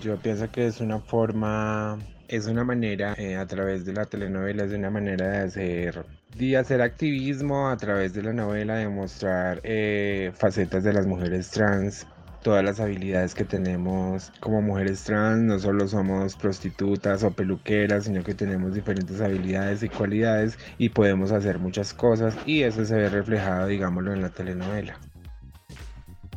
Yo 0.00 0.18
pienso 0.18 0.50
que 0.50 0.66
es 0.66 0.80
una 0.80 1.00
forma, 1.00 1.98
es 2.28 2.46
una 2.46 2.62
manera, 2.62 3.14
eh, 3.16 3.36
a 3.36 3.46
través 3.46 3.84
de 3.84 3.94
la 3.94 4.04
telenovela, 4.04 4.64
es 4.64 4.72
una 4.72 4.90
manera 4.90 5.28
de 5.28 5.38
hacer, 5.38 6.04
de 6.36 6.56
hacer 6.56 6.82
activismo 6.82 7.68
a 7.68 7.76
través 7.76 8.12
de 8.14 8.22
la 8.22 8.32
novela, 8.32 8.76
de 8.76 8.88
mostrar 8.88 9.60
eh, 9.64 10.32
facetas 10.34 10.84
de 10.84 10.92
las 10.92 11.06
mujeres 11.06 11.50
trans, 11.50 12.06
todas 12.42 12.64
las 12.64 12.80
habilidades 12.80 13.34
que 13.34 13.44
tenemos 13.44 14.32
como 14.40 14.62
mujeres 14.62 15.04
trans, 15.04 15.40
no 15.42 15.58
solo 15.58 15.88
somos 15.88 16.36
prostitutas 16.36 17.24
o 17.24 17.32
peluqueras, 17.32 18.04
sino 18.04 18.22
que 18.22 18.34
tenemos 18.34 18.74
diferentes 18.74 19.20
habilidades 19.20 19.82
y 19.82 19.88
cualidades 19.88 20.58
y 20.78 20.90
podemos 20.90 21.32
hacer 21.32 21.58
muchas 21.58 21.94
cosas 21.94 22.36
y 22.44 22.62
eso 22.62 22.84
se 22.84 22.96
ve 22.96 23.08
reflejado, 23.08 23.66
digámoslo, 23.66 24.12
en 24.12 24.22
la 24.22 24.30
telenovela. 24.30 24.98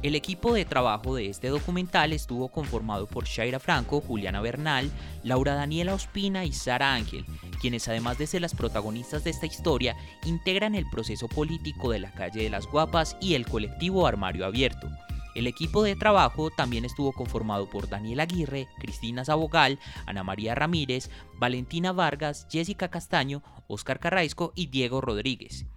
El 0.02 0.16
equipo 0.16 0.52
de 0.54 0.66
trabajo 0.66 1.14
de 1.14 1.28
este 1.28 1.50
documental 1.50 2.12
estuvo 2.12 2.48
conformado 2.48 3.06
por 3.06 3.26
Shaira 3.26 3.60
Franco, 3.60 4.02
Juliana 4.02 4.42
Bernal, 4.42 4.90
Laura 5.24 5.54
Daniela 5.54 5.94
Ospina 5.94 6.44
y 6.44 6.54
Sara 6.54 6.96
Ángel, 6.96 7.24
quienes 7.62 7.88
además 7.88 8.18
de 8.18 8.26
ser 8.26 8.42
las 8.42 8.56
protagonistas 8.56 9.24
de 9.24 9.30
esta 9.30 9.46
historia, 9.46 9.96
integran 10.26 10.74
el 10.74 10.90
proceso 10.90 11.28
político 11.28 11.92
de 11.92 12.00
la 12.00 12.12
calle 12.14 12.42
de 12.42 12.50
las 12.50 12.66
Guapas 12.66 13.16
y 13.22 13.36
el 13.36 13.46
colectivo 13.46 14.08
Armario 14.08 14.48
Abierto. 14.48 14.90
El 15.36 15.46
equipo 15.46 15.84
de 15.84 15.96
trabajo 15.96 16.50
también 16.50 16.84
estuvo 16.84 17.12
conformado 17.12 17.70
por 17.70 17.88
Daniel 17.88 18.22
Aguirre, 18.22 18.68
Cristina 18.80 19.24
Sabogal, 19.24 19.78
Ana 20.08 20.24
María 20.24 20.56
Ramírez, 20.56 21.12
Valentina 21.38 21.92
Vargas, 21.92 22.48
Jessica 22.50 22.90
Castaño, 22.90 23.44
Oscar 23.68 24.00
Carraisco 24.00 24.52
y 24.56 24.66
Diego 24.66 25.00
Rodríguez. 25.00 25.68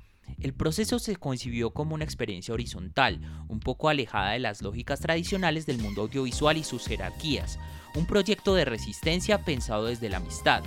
El 0.44 0.52
proceso 0.52 0.98
se 0.98 1.16
concibió 1.16 1.70
como 1.70 1.94
una 1.94 2.04
experiencia 2.04 2.52
horizontal, 2.52 3.18
un 3.48 3.61
poco 3.61 3.88
alejada 3.88 4.33
de 4.33 4.40
las 4.40 4.61
lógicas 4.61 5.00
tradicionales 5.00 5.64
del 5.64 5.78
mundo 5.78 6.02
audiovisual 6.02 6.59
y 6.59 6.64
sus 6.64 6.87
jerarquías, 6.87 7.59
un 7.94 8.04
proyecto 8.04 8.54
de 8.54 8.66
resistencia 8.66 9.38
pensado 9.38 9.87
desde 9.87 10.11
la 10.11 10.18
amistad. 10.18 10.62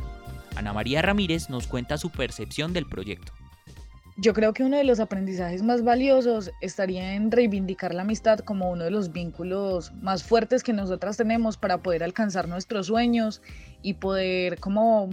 Ana 0.55 0.73
María 0.73 1.03
Ramírez 1.03 1.51
nos 1.51 1.67
cuenta 1.67 1.99
su 1.99 2.09
percepción 2.09 2.73
del 2.73 2.87
proyecto. 2.87 3.33
Yo 4.17 4.33
creo 4.33 4.51
que 4.51 4.63
uno 4.63 4.77
de 4.77 4.83
los 4.83 4.99
aprendizajes 4.99 5.61
más 5.61 5.83
valiosos 5.83 6.49
estaría 6.59 7.13
en 7.13 7.29
reivindicar 7.29 7.93
la 7.93 8.01
amistad 8.01 8.39
como 8.39 8.71
uno 8.71 8.83
de 8.83 8.89
los 8.89 9.11
vínculos 9.11 9.93
más 10.01 10.23
fuertes 10.23 10.63
que 10.63 10.73
nosotras 10.73 11.17
tenemos 11.17 11.55
para 11.55 11.83
poder 11.83 12.03
alcanzar 12.03 12.47
nuestros 12.47 12.87
sueños 12.87 13.43
y 13.83 13.93
poder 13.93 14.59
como 14.59 15.11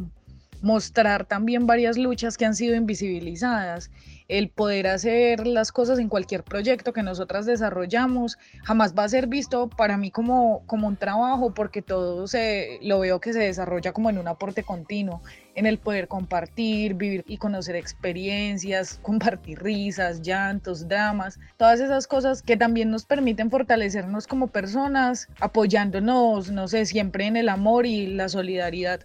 mostrar 0.62 1.26
también 1.26 1.66
varias 1.66 1.98
luchas 1.98 2.38
que 2.38 2.46
han 2.46 2.54
sido 2.54 2.74
invisibilizadas 2.74 3.90
el 4.28 4.48
poder 4.48 4.86
hacer 4.86 5.46
las 5.46 5.70
cosas 5.70 5.98
en 5.98 6.08
cualquier 6.08 6.44
proyecto 6.44 6.92
que 6.92 7.02
nosotras 7.02 7.44
desarrollamos 7.44 8.38
jamás 8.62 8.94
va 8.94 9.04
a 9.04 9.08
ser 9.08 9.26
visto 9.26 9.68
para 9.68 9.96
mí 9.98 10.10
como, 10.10 10.62
como 10.66 10.88
un 10.88 10.96
trabajo 10.96 11.52
porque 11.52 11.82
todo 11.82 12.26
se, 12.26 12.78
lo 12.82 13.00
veo 13.00 13.20
que 13.20 13.32
se 13.32 13.40
desarrolla 13.40 13.92
como 13.92 14.08
en 14.08 14.18
un 14.18 14.28
aporte 14.28 14.62
continuo, 14.62 15.20
en 15.54 15.66
el 15.66 15.78
poder 15.78 16.08
compartir, 16.08 16.94
vivir 16.94 17.24
y 17.26 17.36
conocer 17.36 17.76
experiencias, 17.76 18.98
compartir 19.02 19.62
risas, 19.62 20.22
llantos, 20.22 20.88
dramas, 20.88 21.38
todas 21.56 21.80
esas 21.80 22.06
cosas 22.06 22.42
que 22.42 22.56
también 22.56 22.90
nos 22.90 23.04
permiten 23.04 23.50
fortalecernos 23.50 24.26
como 24.26 24.46
personas, 24.46 25.28
apoyándonos, 25.40 26.50
no 26.50 26.66
sé, 26.68 26.86
siempre 26.86 27.26
en 27.26 27.36
el 27.36 27.48
amor 27.48 27.86
y 27.86 28.06
la 28.06 28.28
solidaridad. 28.28 29.00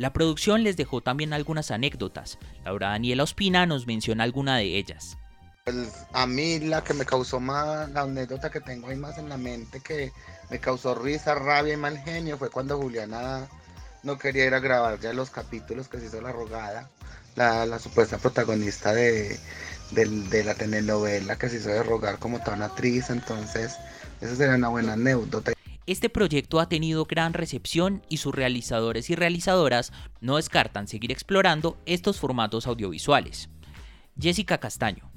La 0.00 0.14
producción 0.14 0.64
les 0.64 0.78
dejó 0.78 1.02
también 1.02 1.34
algunas 1.34 1.70
anécdotas. 1.70 2.38
Laura 2.64 2.88
Daniela 2.88 3.22
Ospina 3.22 3.66
nos 3.66 3.86
menciona 3.86 4.24
alguna 4.24 4.56
de 4.56 4.78
ellas. 4.78 5.18
Pues, 5.64 6.06
a 6.14 6.26
mí 6.26 6.58
la 6.58 6.82
que 6.82 6.94
me 6.94 7.04
causó 7.04 7.38
más, 7.38 7.90
la 7.90 8.00
anécdota 8.00 8.50
que 8.50 8.62
tengo 8.62 8.88
ahí 8.88 8.96
más 8.96 9.18
en 9.18 9.28
la 9.28 9.36
mente 9.36 9.80
que 9.80 10.10
me 10.48 10.58
causó 10.58 10.94
risa, 10.94 11.34
rabia 11.34 11.74
y 11.74 11.76
mal 11.76 11.98
genio 11.98 12.38
fue 12.38 12.48
cuando 12.48 12.78
Juliana 12.78 13.46
no 14.02 14.16
quería 14.16 14.46
ir 14.46 14.54
a 14.54 14.60
grabar 14.60 14.98
ya 15.00 15.12
los 15.12 15.28
capítulos 15.28 15.88
que 15.88 16.00
se 16.00 16.06
hizo 16.06 16.22
la 16.22 16.32
rogada, 16.32 16.88
la, 17.36 17.78
supuesta 17.78 18.16
protagonista 18.16 18.94
de, 18.94 19.38
la 19.92 20.54
telenovela 20.54 21.36
que 21.36 21.50
se 21.50 21.56
hizo 21.56 21.68
de 21.68 21.82
rogar 21.82 22.18
como 22.18 22.40
toda 22.40 22.64
actriz, 22.64 23.10
entonces 23.10 23.76
esa 24.22 24.34
sería 24.34 24.54
una 24.54 24.68
buena 24.68 24.94
anécdota. 24.94 25.52
Este 25.90 26.08
proyecto 26.08 26.60
ha 26.60 26.68
tenido 26.68 27.04
gran 27.04 27.32
recepción 27.32 28.06
y 28.08 28.18
sus 28.18 28.32
realizadores 28.32 29.10
y 29.10 29.16
realizadoras 29.16 29.92
no 30.20 30.36
descartan 30.36 30.86
seguir 30.86 31.10
explorando 31.10 31.78
estos 31.84 32.20
formatos 32.20 32.68
audiovisuales. 32.68 33.48
Jessica 34.16 34.58
Castaño 34.58 35.09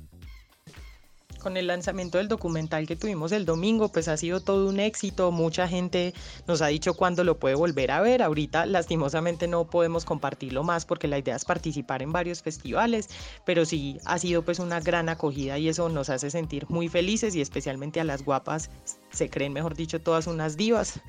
con 1.44 1.58
el 1.58 1.68
lanzamiento 1.68 2.18
del 2.18 2.28
documental 2.28 2.88
que 2.88 2.96
tuvimos 2.96 3.32
el 3.34 3.46
domingo, 3.46 3.90
pues 3.90 4.08
ha 4.08 4.18
sido 4.18 4.40
todo 4.40 4.68
un 4.68 4.80
éxito. 4.80 5.32
Mucha 5.32 5.68
gente 5.68 6.14
nos 6.48 6.62
ha 6.62 6.68
dicho 6.68 6.96
cuándo 6.96 7.24
lo 7.24 7.38
puede 7.38 7.54
volver 7.54 7.92
a 7.92 8.02
ver. 8.02 8.24
Ahorita 8.24 8.66
lastimosamente 8.66 9.48
no 9.48 9.66
podemos 9.66 10.06
compartirlo 10.06 10.64
más 10.64 10.86
porque 10.86 11.08
la 11.08 11.20
idea 11.20 11.36
es 11.36 11.46
participar 11.46 12.02
en 12.02 12.12
varios 12.12 12.42
festivales, 12.42 13.10
pero 13.46 13.66
sí 13.66 14.00
ha 14.06 14.18
sido 14.18 14.42
pues 14.44 14.58
una 14.60 14.80
gran 14.80 15.10
acogida 15.10 15.60
y 15.60 15.68
eso 15.68 15.90
nos 15.90 16.10
hace 16.10 16.32
sentir 16.32 16.66
muy 16.70 16.88
felices 16.88 17.36
y 17.36 17.42
especialmente 17.42 18.00
a 18.00 18.06
las 18.06 18.24
guapas 18.24 18.70
se 19.12 19.30
creen, 19.30 19.54
mejor 19.54 19.76
dicho, 19.76 20.02
todas 20.02 20.26
unas 20.26 20.58
divas 20.58 21.00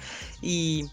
y 0.42 0.84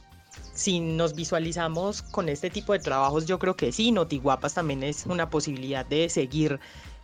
si 0.53 0.79
nos 0.79 1.13
visualizamos 1.13 2.01
con 2.01 2.29
este 2.29 2.49
tipo 2.49 2.73
de 2.73 2.79
trabajos, 2.79 3.25
yo 3.25 3.39
creo 3.39 3.55
que 3.55 3.71
sí, 3.71 3.91
Notiguapas 3.91 4.53
también 4.53 4.83
es 4.83 5.05
una 5.05 5.29
posibilidad 5.29 5.85
de 5.85 6.09
seguir 6.09 6.59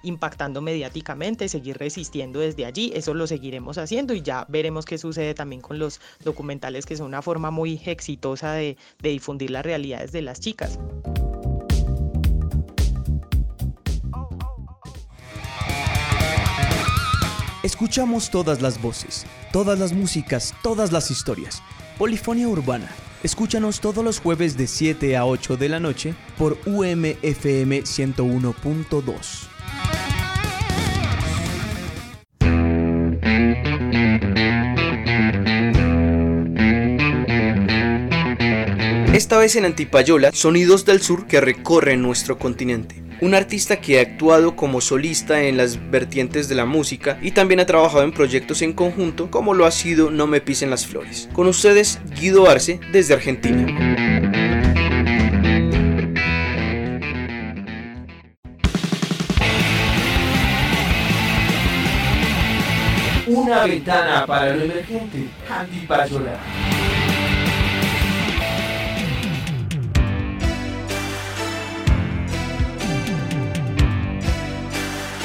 impactando 0.07 0.61
mediáticamente, 0.61 1.49
seguir 1.49 1.77
resistiendo 1.77 2.39
desde 2.39 2.65
allí, 2.65 2.91
eso 2.95 3.13
lo 3.13 3.27
seguiremos 3.27 3.77
haciendo 3.77 4.13
y 4.13 4.21
ya 4.21 4.45
veremos 4.49 4.85
qué 4.85 4.97
sucede 4.97 5.33
también 5.33 5.61
con 5.61 5.79
los 5.79 5.99
documentales 6.23 6.85
que 6.85 6.97
son 6.97 7.07
una 7.07 7.21
forma 7.21 7.51
muy 7.51 7.81
exitosa 7.85 8.53
de, 8.53 8.77
difundir 8.99 9.51
las 9.51 9.65
realidades 9.65 10.11
de 10.11 10.21
las 10.21 10.39
chicas. 10.39 10.79
Escuchamos 17.63 18.29
todas 18.31 18.61
las 18.61 18.81
voces, 18.81 19.25
todas 19.51 19.77
las 19.77 19.91
músicas, 19.91 20.53
todas 20.63 20.91
las 20.91 21.11
historias. 21.11 21.61
Polifonía 21.97 22.47
Urbana. 22.47 22.89
Escúchanos 23.23 23.81
todos 23.81 24.05
los 24.05 24.19
jueves 24.19 24.55
de 24.55 24.67
7 24.67 25.17
a 25.17 25.25
8 25.25 25.57
de 25.57 25.69
la 25.69 25.79
noche 25.79 26.13
por 26.37 26.57
UMFM 26.65 27.81
101.2. 27.81 29.56
Esta 39.17 39.39
vez 39.39 39.55
en 39.55 39.65
Antipayola, 39.65 40.31
Sonidos 40.31 40.85
del 40.85 41.01
Sur 41.01 41.25
que 41.25 41.41
recorren 41.41 42.03
nuestro 42.03 42.37
continente. 42.37 43.01
Un 43.19 43.33
artista 43.33 43.77
que 43.77 43.97
ha 43.97 44.03
actuado 44.03 44.55
como 44.55 44.79
solista 44.79 45.41
en 45.41 45.57
las 45.57 45.89
vertientes 45.89 46.47
de 46.47 46.53
la 46.53 46.65
música 46.65 47.17
y 47.23 47.31
también 47.31 47.59
ha 47.59 47.65
trabajado 47.65 48.03
en 48.03 48.11
proyectos 48.11 48.61
en 48.61 48.73
conjunto 48.73 49.31
como 49.31 49.55
lo 49.55 49.65
ha 49.65 49.71
sido 49.71 50.11
No 50.11 50.27
me 50.27 50.39
pisen 50.39 50.69
las 50.69 50.85
flores. 50.85 51.29
Con 51.33 51.47
ustedes 51.47 51.99
Guido 52.19 52.47
Arce 52.47 52.79
desde 52.91 53.15
Argentina. 53.15 53.65
Una 63.25 63.65
ventana 63.65 64.27
para 64.27 64.55
lo 64.55 64.63
emergente, 64.63 65.27
Antipayola. 65.49 66.39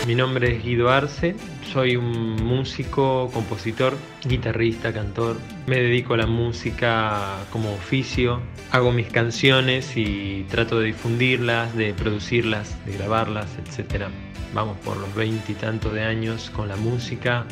Mi 0.07 0.17
nombre 0.17 0.57
es 0.57 0.65
Guido 0.65 0.91
Arce, 0.91 1.37
soy 1.73 1.95
un 1.95 2.35
músico, 2.43 3.31
compositor, 3.33 3.97
guitarrista, 4.25 4.93
cantor. 4.93 5.37
Me 5.69 5.77
dedico 5.77 6.15
a 6.15 6.17
la 6.17 6.27
música 6.27 7.37
como 7.53 7.73
oficio, 7.73 8.41
hago 8.73 8.91
mis 8.91 9.07
canciones 9.07 9.97
y 9.97 10.45
trato 10.51 10.81
de 10.81 10.87
difundirlas, 10.87 11.77
de 11.77 11.95
producirlas, 11.95 12.85
de 12.85 12.95
grabarlas, 12.95 13.47
etc. 13.59 14.07
Vamos 14.53 14.77
por 14.79 14.97
los 14.97 15.15
veintitantos 15.15 15.95
de 15.95 16.03
años 16.03 16.51
con 16.51 16.67
la 16.67 16.77
música. 16.77 17.47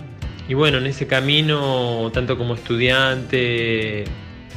Y 0.48 0.54
bueno, 0.54 0.78
en 0.78 0.86
ese 0.86 1.06
camino, 1.06 2.10
tanto 2.12 2.36
como 2.36 2.54
estudiante, 2.54 4.04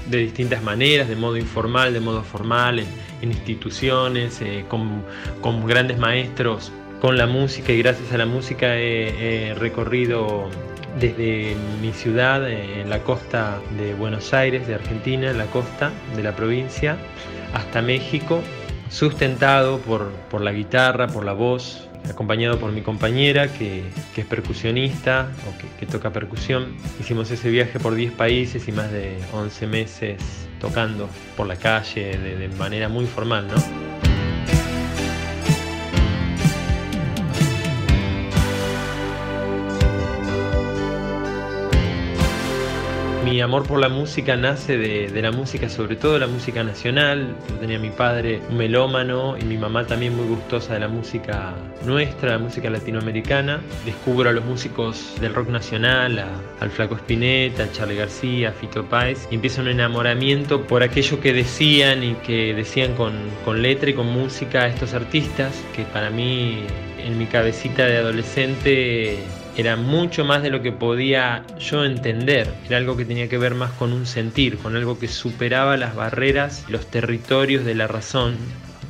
de 0.10 0.18
distintas 0.18 0.64
maneras, 0.64 1.08
de 1.08 1.16
modo 1.16 1.38
informal, 1.38 1.94
de 1.94 2.00
modo 2.00 2.24
formal, 2.24 2.80
en, 2.80 2.88
instituciones, 3.32 4.42
eh, 4.42 4.66
con 4.68 5.68
grandes 5.68 6.00
maestros 6.00 6.72
con 7.04 7.18
la 7.18 7.28
música 7.28 7.74
y 7.74 7.80
gracias 7.80 8.14
a 8.14 8.18
la 8.18 8.26
música 8.26 8.78
he, 8.78 9.54
recorrido 9.56 10.50
desde 11.02 11.54
mi 11.82 11.92
ciudad 11.92 12.50
en 12.50 12.90
la 12.90 13.00
costa 13.00 13.60
de 13.78 13.94
Buenos 13.94 14.34
Aires, 14.34 14.68
de 14.68 14.76
Argentina, 14.76 15.32
en 15.32 15.38
la 15.38 15.48
costa 15.48 15.92
de 16.16 16.24
la 16.24 16.34
provincia, 16.34 16.96
hasta 17.54 17.82
México, 17.82 18.42
sustentado 18.90 19.80
por, 19.80 20.12
por 20.32 20.40
la 20.40 20.54
guitarra, 20.54 21.08
por 21.08 21.26
la 21.26 21.34
voz, 21.34 21.90
acompañado 22.10 22.58
por 22.58 22.72
mi 22.72 22.82
compañera 22.82 23.50
que, 23.50 23.84
es 24.16 24.26
percusionista 24.26 25.28
o 25.46 25.78
que, 25.78 25.86
toca 25.86 26.14
percusión. 26.14 26.78
Hicimos 27.02 27.30
ese 27.32 27.50
viaje 27.50 27.82
por 27.82 27.96
10 27.96 28.14
países 28.14 28.66
y 28.70 28.72
más 28.72 28.90
de 28.94 29.18
11 29.34 29.68
meses 29.68 30.48
tocando 30.62 31.10
por 31.36 31.48
la 31.48 31.58
calle 31.58 32.18
de, 32.18 32.38
de 32.38 32.48
manera 32.56 32.88
muy 32.88 33.08
formal, 33.08 33.50
¿no? 33.50 34.13
Mi 43.34 43.42
amor 43.42 43.64
por 43.66 43.80
la 43.80 43.90
música 43.90 44.36
nace 44.36 44.78
de, 44.78 45.20
la 45.20 45.32
música, 45.32 45.68
sobre 45.68 45.96
todo 45.96 46.20
la 46.20 46.28
música 46.28 46.64
nacional. 46.64 47.36
Tenía 47.60 47.80
mi 47.80 47.90
padre 47.90 48.40
un 48.48 48.58
melómano 48.58 49.36
y 49.40 49.46
mi 49.46 49.58
mamá 49.58 49.88
también 49.88 50.16
muy 50.16 50.28
gustosa 50.28 50.76
de 50.76 50.82
la 50.82 50.88
música 50.88 51.56
nuestra, 51.84 52.34
la 52.34 52.38
música 52.38 52.70
latinoamericana. 52.70 53.60
Descubro 53.86 54.30
a 54.30 54.34
los 54.34 54.46
músicos 54.46 55.16
del 55.20 55.34
rock 55.34 55.50
nacional, 55.50 56.20
a, 56.20 56.28
al 56.60 56.70
Flaco 56.70 56.94
Spinetta, 56.94 57.64
a 57.64 57.72
Charlie 57.72 57.96
García, 57.96 58.50
a 58.50 58.52
Fito 58.52 58.86
Páez, 58.86 59.28
y 59.32 59.36
empieza 59.36 59.62
un 59.62 59.70
enamoramiento 59.70 60.68
por 60.68 60.84
aquello 60.84 61.20
que 61.20 61.34
decían 61.34 62.04
y 62.04 62.14
que 62.14 62.54
decían 62.54 62.94
con, 62.94 63.14
con 63.44 63.64
letra 63.64 63.90
y 63.90 63.96
con 63.96 64.14
música 64.14 64.68
estos 64.68 64.94
artistas, 64.94 65.60
que 65.76 65.86
para 65.86 66.12
mí 66.12 66.68
en 67.04 67.18
mi 67.18 67.26
cabecita 67.26 67.88
de 67.88 67.98
adolescente 67.98 69.18
era 69.56 69.76
mucho 69.76 70.26
más 70.26 70.42
de 70.42 70.50
lo 70.50 70.62
que 70.62 70.72
podía 70.72 71.46
yo 71.60 71.86
entender, 71.86 72.54
era 72.66 72.78
algo 72.78 72.98
que 72.98 73.06
tenía 73.06 73.30
que 73.30 73.38
ver 73.38 73.56
más 73.56 73.72
con 73.72 73.94
un 73.94 74.06
sentir, 74.06 74.58
con 74.58 74.76
algo 74.76 74.98
que 74.98 75.08
superaba 75.08 75.78
las 75.78 75.96
barreras, 75.96 76.66
los 76.70 76.88
territorios 76.88 77.64
de 77.66 77.76
la 77.76 77.88
razón 77.88 78.36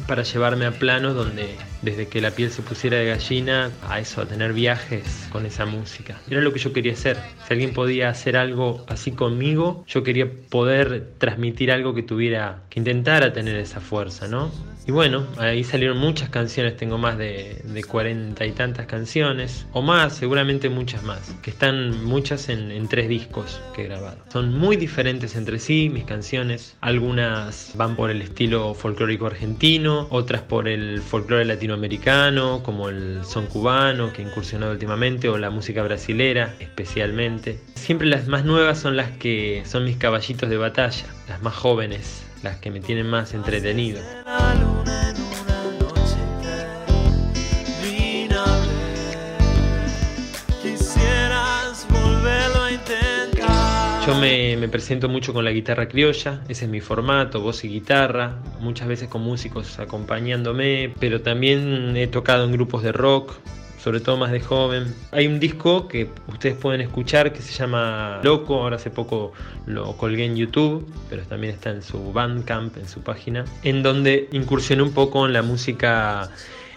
para 0.08 0.24
llevarme 0.24 0.66
a 0.66 0.72
planos 0.72 1.16
donde 1.16 1.56
desde 1.84 2.08
que 2.08 2.22
la 2.22 2.32
piel 2.32 2.50
se 2.50 2.62
pusiera 2.62 2.98
de 2.98 3.06
gallina 3.06 3.72
a 3.88 4.00
eso, 4.00 4.22
a 4.22 4.26
tener 4.26 4.54
viajes 4.54 5.28
con 5.32 5.46
esa 5.46 5.66
música. 5.66 6.20
Era 6.30 6.42
lo 6.42 6.54
que 6.54 6.60
yo 6.60 6.74
quería 6.74 6.94
hacer. 6.94 7.18
Si 7.48 7.54
alguien 7.54 7.74
podía 7.74 8.10
hacer 8.10 8.38
algo 8.38 8.86
así 8.88 9.12
conmigo, 9.12 9.84
yo 9.88 10.04
quería 10.04 10.28
poder 10.50 11.14
transmitir 11.18 11.72
algo 11.72 11.94
que 11.94 12.04
tuviera, 12.04 12.64
que 12.70 12.80
intentara 12.80 13.34
tener 13.34 13.56
esa 13.58 13.80
fuerza, 13.80 14.28
¿no? 14.28 14.52
Y 14.86 14.92
bueno, 14.92 15.26
ahí 15.38 15.64
salieron 15.64 15.98
muchas 15.98 16.28
canciones, 16.28 16.76
tengo 16.76 16.98
más 16.98 17.18
de, 17.18 17.86
cuarenta 17.88 18.46
y 18.46 18.52
tantas 18.52 18.86
canciones, 18.86 19.66
o 19.72 19.82
más, 19.82 20.14
seguramente 20.14 20.70
muchas 20.70 21.04
más, 21.04 21.34
que 21.42 21.52
están 21.52 22.04
muchas 22.04 22.50
en, 22.50 22.88
tres 22.90 23.08
discos 23.08 23.62
que 23.74 23.84
he 23.84 23.86
grabado. 23.86 24.18
Son 24.32 24.58
muy 24.58 24.76
diferentes 24.76 25.38
entre 25.38 25.60
sí, 25.60 25.90
mis 25.90 26.04
canciones, 26.04 26.76
algunas 26.82 27.72
van 27.76 27.96
por 27.96 28.12
el 28.12 28.22
estilo 28.22 28.74
folclórico 28.74 29.28
argentino, 29.28 30.08
otras 30.10 30.42
por 30.42 30.68
el 30.68 31.02
folclore 31.02 31.46
latinoamericano, 31.46 31.73
como 32.64 32.90
el 32.90 33.24
son 33.24 33.48
cubano 33.48 34.12
que 34.14 34.22
he 34.22 34.26
incursionado 34.26 34.72
últimamente, 34.72 35.30
o 35.30 35.38
la 35.38 35.50
música 35.50 35.84
brasilera 35.84 36.54
especialmente. 36.60 37.60
Siempre 37.76 38.08
las 38.08 38.28
más 38.28 38.46
nuevas 38.46 38.80
son 38.80 38.98
las 38.98 39.12
que 39.12 39.64
son 39.66 39.86
mis 39.86 39.98
caballitos 39.98 40.50
de 40.50 40.58
batalla, 40.58 41.06
las 41.28 41.42
más 41.42 41.56
jóvenes, 41.56 42.24
las 42.42 42.58
que 42.58 42.72
me 42.72 42.80
tienen 42.80 43.08
más 43.08 43.34
entretenido. 43.34 44.02
Yo 54.06 54.14
me, 54.16 54.68
presento 54.68 55.08
mucho 55.08 55.32
con 55.32 55.46
la 55.46 55.52
guitarra 55.52 55.88
criolla, 55.88 56.42
ese 56.50 56.66
es 56.66 56.70
mi 56.70 56.82
formato, 56.82 57.40
voz 57.40 57.64
y 57.64 57.70
guitarra, 57.70 58.36
muchas 58.60 58.90
veces 58.90 59.08
con 59.08 59.22
músicos 59.22 59.80
acompañándome, 59.80 60.94
pero 61.00 61.22
también 61.22 61.96
he 61.96 62.08
tocado 62.08 62.44
en 62.44 62.52
grupos 62.52 62.84
de 62.84 62.92
rock, 62.92 63.34
sobre 63.82 64.02
todo 64.02 64.18
más 64.18 64.34
de 64.34 64.42
joven. 64.42 64.94
Hay 65.12 65.26
un 65.26 65.40
disco 65.40 65.88
que 65.88 66.10
ustedes 66.28 66.58
pueden 66.58 66.82
escuchar 66.82 67.32
que 67.32 67.42
se 67.42 67.54
llama 67.54 68.20
Loco, 68.24 68.62
ahora 68.62 68.76
hace 68.76 68.90
poco 68.90 69.32
lo 69.68 69.96
colgué 69.96 70.26
en 70.26 70.36
YouTube, 70.36 70.86
pero 71.10 71.24
también 71.24 71.54
está 71.54 71.70
en 71.70 71.82
su 71.82 72.12
Bandcamp, 72.12 72.76
en 72.76 72.90
su 72.90 73.00
página, 73.00 73.46
en 73.64 73.84
donde 73.84 74.28
incursioné 74.34 74.84
un 74.84 74.92
poco 74.92 75.26
en 75.26 75.32
la 75.32 75.44
música 75.44 76.30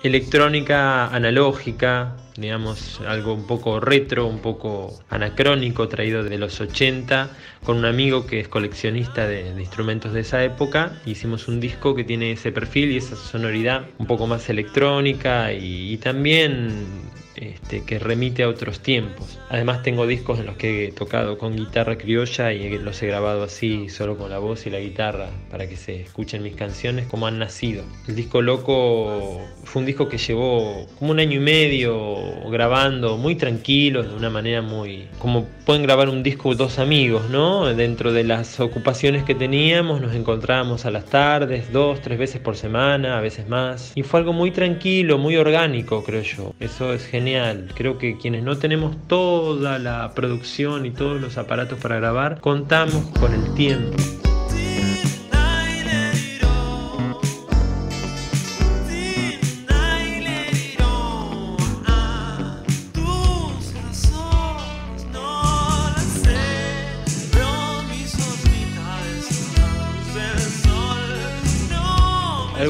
electrónica 0.06 1.08
analógica, 1.08 2.16
digamos, 2.36 3.00
algo 3.06 3.34
un 3.34 3.46
poco 3.46 3.80
retro, 3.80 4.26
un 4.26 4.40
poco 4.40 4.98
anacrónico, 5.10 5.88
traído 5.88 6.22
de 6.22 6.38
los 6.38 6.60
80, 6.60 7.30
con 7.64 7.76
un 7.78 7.84
amigo 7.84 8.26
que 8.26 8.40
es 8.40 8.48
coleccionista 8.48 9.26
de, 9.26 9.48
instrumentos 9.58 10.12
de 10.12 10.20
esa 10.20 10.42
época. 10.44 10.92
Hicimos 11.06 11.48
un 11.48 11.60
disco 11.60 11.94
que 11.94 12.04
tiene 12.04 12.32
ese 12.32 12.52
perfil 12.52 12.92
y 12.92 12.96
esa 12.98 13.16
sonoridad 13.16 13.86
un 13.98 14.06
poco 14.06 14.26
más 14.26 14.48
electrónica 14.48 15.52
y 15.52 15.96
también 15.98 17.06
este, 17.36 17.84
que 17.84 17.98
remite 17.98 18.42
a 18.42 18.48
otros 18.48 18.80
tiempos. 18.80 19.38
Además 19.48 19.82
tengo 19.82 20.06
discos 20.06 20.38
en 20.38 20.46
los 20.46 20.56
que 20.56 20.86
he 20.86 20.92
tocado 20.92 21.38
con 21.38 21.56
guitarra 21.56 21.98
criolla 21.98 22.52
y 22.52 22.78
los 22.78 23.02
he 23.02 23.06
grabado 23.06 23.42
así, 23.44 23.88
solo 23.88 24.16
con 24.16 24.30
la 24.30 24.38
voz 24.38 24.66
y 24.66 24.70
la 24.70 24.80
guitarra, 24.80 25.28
para 25.50 25.68
que 25.68 25.76
se 25.76 26.00
escuchen 26.00 26.42
mis 26.42 26.56
canciones 26.56 27.06
como 27.06 27.26
han 27.26 27.38
nacido. 27.38 27.84
El 28.08 28.16
disco 28.16 28.40
Loco 28.40 29.40
fue 29.64 29.80
un 29.80 29.86
disco 29.86 30.08
que 30.08 30.18
llevó 30.18 30.86
como 30.98 31.10
un 31.10 31.20
año 31.20 31.36
y 31.36 31.40
medio 31.40 32.50
grabando, 32.50 33.16
muy 33.16 33.34
tranquilo, 33.34 34.02
de 34.02 34.14
una 34.14 34.30
manera 34.30 34.62
muy... 34.62 35.08
como 35.18 35.46
pueden 35.64 35.82
grabar 35.82 36.08
un 36.08 36.22
disco 36.22 36.54
dos 36.54 36.78
amigos, 36.78 37.28
¿no? 37.28 37.66
Dentro 37.74 38.12
de 38.12 38.24
las 38.24 38.60
ocupaciones 38.60 39.24
que 39.24 39.34
teníamos, 39.34 40.00
nos 40.00 40.14
encontrábamos 40.14 40.86
a 40.86 40.90
las 40.90 41.06
tardes, 41.06 41.72
dos, 41.72 42.00
tres 42.00 42.18
veces 42.18 42.40
por 42.40 42.56
semana, 42.56 43.18
a 43.18 43.20
veces 43.20 43.48
más. 43.48 43.92
Y 43.94 44.02
fue 44.02 44.20
algo 44.20 44.32
muy 44.32 44.52
tranquilo, 44.52 45.18
muy 45.18 45.36
orgánico, 45.36 46.02
creo 46.04 46.22
yo. 46.22 46.54
Eso 46.60 46.94
es 46.94 47.04
genial 47.04 47.25
Creo 47.74 47.98
que 47.98 48.16
quienes 48.18 48.44
no 48.44 48.56
tenemos 48.56 48.96
toda 49.08 49.80
la 49.80 50.12
producción 50.14 50.86
y 50.86 50.92
todos 50.92 51.20
los 51.20 51.38
aparatos 51.38 51.78
para 51.80 51.96
grabar, 51.96 52.40
contamos 52.40 53.04
con 53.18 53.34
el 53.34 53.52
tiempo. 53.54 53.96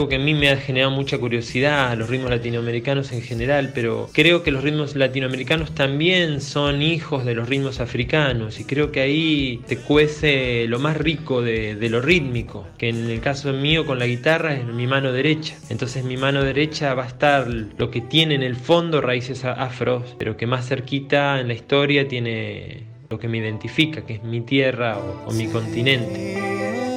Que 0.08 0.16
a 0.16 0.18
mí 0.18 0.34
me 0.34 0.50
ha 0.50 0.56
generado 0.56 0.90
mucha 0.90 1.18
curiosidad, 1.18 1.96
los 1.96 2.08
ritmos 2.08 2.30
latinoamericanos 2.30 3.12
en 3.12 3.22
general, 3.22 3.72
pero 3.74 4.08
creo 4.12 4.42
que 4.42 4.50
los 4.50 4.62
ritmos 4.62 4.96
latinoamericanos 4.96 5.74
también 5.74 6.40
son 6.40 6.82
hijos 6.82 7.24
de 7.24 7.34
los 7.34 7.48
ritmos 7.48 7.80
africanos 7.80 8.60
y 8.60 8.64
creo 8.64 8.92
que 8.92 9.00
ahí 9.00 9.60
te 9.66 9.78
cuece 9.78 10.66
lo 10.68 10.78
más 10.78 10.96
rico 10.96 11.42
de, 11.42 11.74
de 11.74 11.90
lo 11.90 12.00
rítmico, 12.00 12.66
que 12.78 12.88
en 12.88 13.10
el 13.10 13.20
caso 13.20 13.52
mío 13.52 13.86
con 13.86 13.98
la 13.98 14.06
guitarra 14.06 14.54
es 14.54 14.64
mi 14.64 14.86
mano 14.86 15.12
derecha. 15.12 15.56
Entonces 15.68 16.04
mi 16.04 16.16
mano 16.16 16.42
derecha 16.42 16.94
va 16.94 17.04
a 17.04 17.08
estar 17.08 17.48
lo 17.48 17.90
que 17.90 18.00
tiene 18.00 18.34
en 18.34 18.42
el 18.42 18.56
fondo 18.56 19.00
raíces 19.00 19.44
afros, 19.44 20.14
pero 20.18 20.36
que 20.36 20.46
más 20.46 20.68
cerquita 20.68 21.40
en 21.40 21.48
la 21.48 21.54
historia 21.54 22.08
tiene 22.08 22.84
lo 23.08 23.18
que 23.18 23.28
me 23.28 23.38
identifica, 23.38 24.04
que 24.04 24.14
es 24.14 24.22
mi 24.22 24.40
tierra 24.40 24.98
o, 24.98 25.30
o 25.30 25.32
mi 25.32 25.46
continente. 25.46 26.95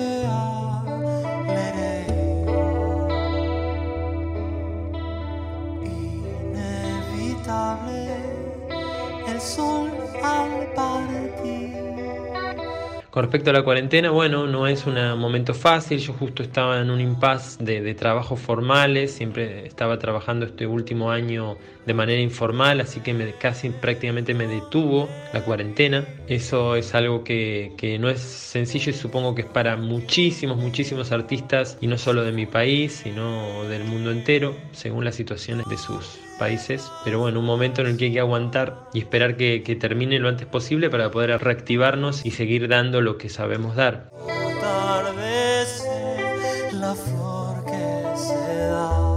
Con 13.09 13.23
respecto 13.23 13.49
a 13.49 13.53
la 13.53 13.63
cuarentena, 13.63 14.11
bueno, 14.11 14.47
no 14.47 14.67
es 14.67 14.85
un 14.85 14.95
momento 15.17 15.53
fácil. 15.53 15.99
Yo 15.99 16.13
justo 16.13 16.43
estaba 16.43 16.79
en 16.79 16.89
un 16.89 17.01
impasse 17.01 17.63
de, 17.63 17.81
de 17.81 17.95
trabajos 17.95 18.39
formales, 18.39 19.11
siempre 19.11 19.65
estaba 19.65 19.97
trabajando 19.97 20.45
este 20.45 20.67
último 20.67 21.09
año 21.09 21.57
de 21.85 21.93
manera 21.93 22.21
informal, 22.21 22.81
así 22.81 22.99
que 22.99 23.33
casi 23.39 23.69
prácticamente 23.69 24.33
me 24.33 24.45
detuvo 24.45 25.09
la 25.33 25.41
cuarentena. 25.41 26.05
Eso 26.27 26.75
es 26.75 26.93
algo 26.93 27.23
que, 27.23 27.73
que 27.77 27.97
no 27.97 28.09
es 28.09 28.19
sencillo 28.19 28.91
y 28.91 28.93
supongo 28.93 29.35
que 29.35 29.41
es 29.41 29.47
para 29.47 29.75
muchísimos, 29.75 30.57
muchísimos 30.57 31.11
artistas, 31.11 31.77
y 31.81 31.87
no 31.87 31.97
solo 31.97 32.23
de 32.23 32.31
mi 32.31 32.45
país, 32.45 33.01
sino 33.03 33.63
del 33.63 33.85
mundo 33.85 34.11
entero, 34.11 34.55
según 34.71 35.03
las 35.03 35.15
situaciones 35.15 35.65
de 35.67 35.77
sus 35.77 36.28
países. 36.39 36.91
Pero 37.03 37.19
bueno, 37.19 37.39
un 37.39 37.45
momento 37.45 37.81
en 37.81 37.87
el 37.87 37.97
que 37.97 38.05
hay 38.05 38.13
que 38.13 38.19
aguantar 38.19 38.87
y 38.93 38.99
esperar 38.99 39.37
que, 39.37 39.61
que 39.61 39.75
termine 39.75 40.17
lo 40.17 40.29
antes 40.29 40.47
posible 40.47 40.89
para 40.89 41.11
poder 41.11 41.39
reactivarnos 41.39 42.25
y 42.25 42.31
seguir 42.31 42.67
dando 42.67 43.01
lo 43.01 43.17
que 43.17 43.29
sabemos 43.29 43.75
dar. 43.75 44.09
La 46.71 46.95
flor 46.95 47.65
que 47.65 48.17
se 48.17 48.57
da. 48.67 49.09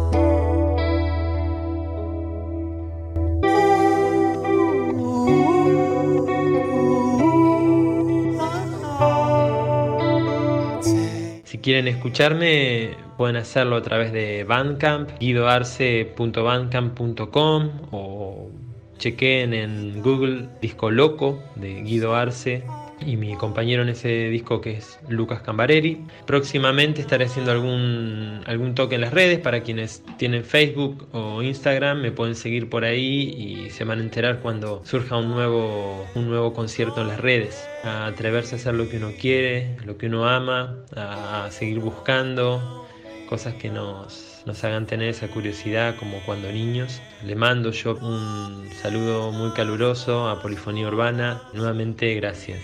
Si 11.45 11.59
quieren 11.59 11.87
escucharme, 11.87 12.97
pueden 13.23 13.37
hacerlo 13.37 13.77
a 13.77 13.83
través 13.83 14.13
de 14.13 14.43
Bandcamp, 14.43 15.09
guidoarce.bandcamp.com 15.21 17.71
o 17.93 18.51
chequen 18.99 19.55
en 19.55 20.03
Google 20.03 20.49
Disco 20.61 20.91
Loco 20.91 21.41
de 21.55 21.83
Guido 21.83 22.17
Arce 22.17 22.65
y 23.07 23.17
mi 23.17 23.37
compañero 23.37 23.83
en 23.83 23.91
ese 23.91 24.29
disco 24.29 24.61
que 24.61 24.73
es 24.73 24.99
Lucas 25.09 25.41
Cambareri. 25.43 26.05
Próximamente 26.27 27.01
estaré 27.01 27.27
haciendo 27.27 27.53
algún, 27.53 28.41
algún 28.45 28.75
toque 28.75 28.97
en 28.97 29.03
las 29.03 29.13
redes 29.13 29.39
para 29.39 29.63
quienes 29.63 30.03
tienen 30.17 30.43
Facebook 30.43 31.07
o 31.13 31.43
Instagram, 31.43 32.01
me 32.01 32.11
pueden 32.11 32.35
seguir 32.35 32.69
por 32.69 32.85
ahí 32.85 33.37
y 33.39 33.71
se 33.71 33.85
van 33.85 34.01
a 34.01 34.03
enterar 34.03 34.41
cuando 34.41 34.83
surja 34.85 35.17
un 35.17 35.31
nuevo, 35.31 36.05
un 36.17 36.29
nuevo 36.29 36.55
concierto 36.55 37.03
en 37.03 37.07
las 37.07 37.21
redes. 37.21 37.69
A 37.85 38.07
atreverse 38.07 38.57
a 38.57 38.59
hacer 38.59 38.75
lo 38.75 38.89
que 38.89 38.97
uno 38.97 39.13
quiere, 39.17 39.77
lo 39.85 39.97
que 39.97 40.07
uno 40.07 40.29
ama, 40.29 40.79
a 40.97 41.47
seguir 41.53 41.79
buscando 41.79 42.82
cosas 43.33 43.55
que 43.55 43.71
nos 43.71 44.43
nos 44.45 44.63
hagan 44.63 44.85
tener 44.85 45.09
esa 45.09 45.27
curiosidad 45.29 45.97
como 45.99 46.19
cuando 46.27 46.53
niños. 46.53 47.01
Le 47.25 47.35
mando 47.35 47.71
yo 47.71 47.95
un 47.95 48.69
saludo 48.83 49.33
muy 49.33 49.53
caluroso 49.53 50.29
a 50.29 50.43
Polifonía 50.43 50.87
Urbana. 50.87 51.41
Nuevamente, 51.55 52.15
gracias. 52.15 52.61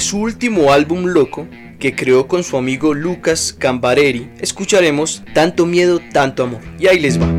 Su 0.00 0.18
último 0.20 0.72
álbum 0.72 1.06
Loco, 1.06 1.48
que 1.78 1.94
creó 1.94 2.28
con 2.28 2.44
su 2.44 2.56
amigo 2.56 2.94
Lucas 2.94 3.54
Cambareri, 3.58 4.30
escucharemos 4.38 5.22
Tanto 5.34 5.66
miedo, 5.66 6.00
tanto 6.12 6.44
amor. 6.44 6.60
Y 6.78 6.86
ahí 6.86 6.98
les 6.98 7.20
va. 7.20 7.37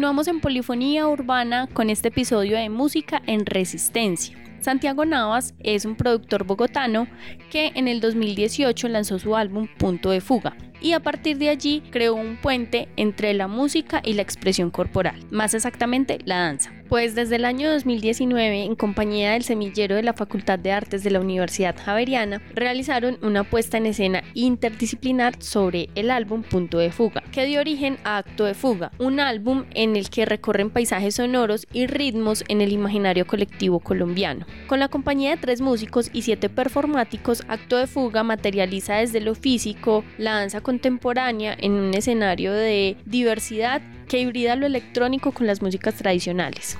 Continuamos 0.00 0.28
en 0.28 0.40
Polifonía 0.40 1.06
Urbana 1.06 1.68
con 1.74 1.90
este 1.90 2.08
episodio 2.08 2.56
de 2.56 2.70
Música 2.70 3.20
en 3.26 3.44
Resistencia. 3.44 4.34
Santiago 4.60 5.04
Navas 5.04 5.52
es 5.58 5.84
un 5.84 5.94
productor 5.94 6.44
bogotano 6.44 7.06
que 7.50 7.72
en 7.74 7.86
el 7.86 8.00
2018 8.00 8.88
lanzó 8.88 9.18
su 9.18 9.36
álbum 9.36 9.68
Punto 9.76 10.08
de 10.08 10.22
Fuga, 10.22 10.56
y 10.80 10.92
a 10.92 11.00
partir 11.00 11.36
de 11.36 11.50
allí 11.50 11.82
creó 11.90 12.14
un 12.14 12.38
puente 12.38 12.88
entre 12.96 13.34
la 13.34 13.46
música 13.46 14.00
y 14.02 14.14
la 14.14 14.22
expresión 14.22 14.70
corporal, 14.70 15.20
más 15.30 15.52
exactamente 15.52 16.16
la 16.24 16.38
danza. 16.38 16.79
Pues 16.90 17.14
desde 17.14 17.36
el 17.36 17.44
año 17.44 17.70
2019, 17.70 18.64
en 18.64 18.74
compañía 18.74 19.30
del 19.30 19.44
semillero 19.44 19.94
de 19.94 20.02
la 20.02 20.12
Facultad 20.12 20.58
de 20.58 20.72
Artes 20.72 21.04
de 21.04 21.12
la 21.12 21.20
Universidad 21.20 21.76
Javeriana, 21.80 22.42
realizaron 22.52 23.16
una 23.22 23.44
puesta 23.44 23.78
en 23.78 23.86
escena 23.86 24.24
interdisciplinar 24.34 25.40
sobre 25.40 25.88
el 25.94 26.10
álbum 26.10 26.42
Punto 26.42 26.78
de 26.78 26.90
Fuga, 26.90 27.22
que 27.30 27.46
dio 27.46 27.60
origen 27.60 27.96
a 28.02 28.18
Acto 28.18 28.44
de 28.44 28.54
Fuga, 28.54 28.90
un 28.98 29.20
álbum 29.20 29.66
en 29.72 29.94
el 29.94 30.10
que 30.10 30.26
recorren 30.26 30.68
paisajes 30.68 31.14
sonoros 31.14 31.64
y 31.72 31.86
ritmos 31.86 32.42
en 32.48 32.60
el 32.60 32.72
imaginario 32.72 33.24
colectivo 33.24 33.78
colombiano. 33.78 34.44
Con 34.66 34.80
la 34.80 34.88
compañía 34.88 35.30
de 35.30 35.36
tres 35.36 35.60
músicos 35.60 36.10
y 36.12 36.22
siete 36.22 36.48
performáticos, 36.48 37.44
Acto 37.46 37.76
de 37.76 37.86
Fuga 37.86 38.24
materializa 38.24 38.96
desde 38.96 39.20
lo 39.20 39.36
físico 39.36 40.04
la 40.18 40.40
danza 40.40 40.60
contemporánea 40.60 41.56
en 41.56 41.74
un 41.74 41.94
escenario 41.94 42.52
de 42.52 42.96
diversidad 43.06 43.80
que 44.10 44.18
hibrida 44.18 44.56
lo 44.56 44.66
electrónico 44.66 45.30
con 45.30 45.46
las 45.46 45.62
músicas 45.62 45.94
tradicionales. 45.94 46.76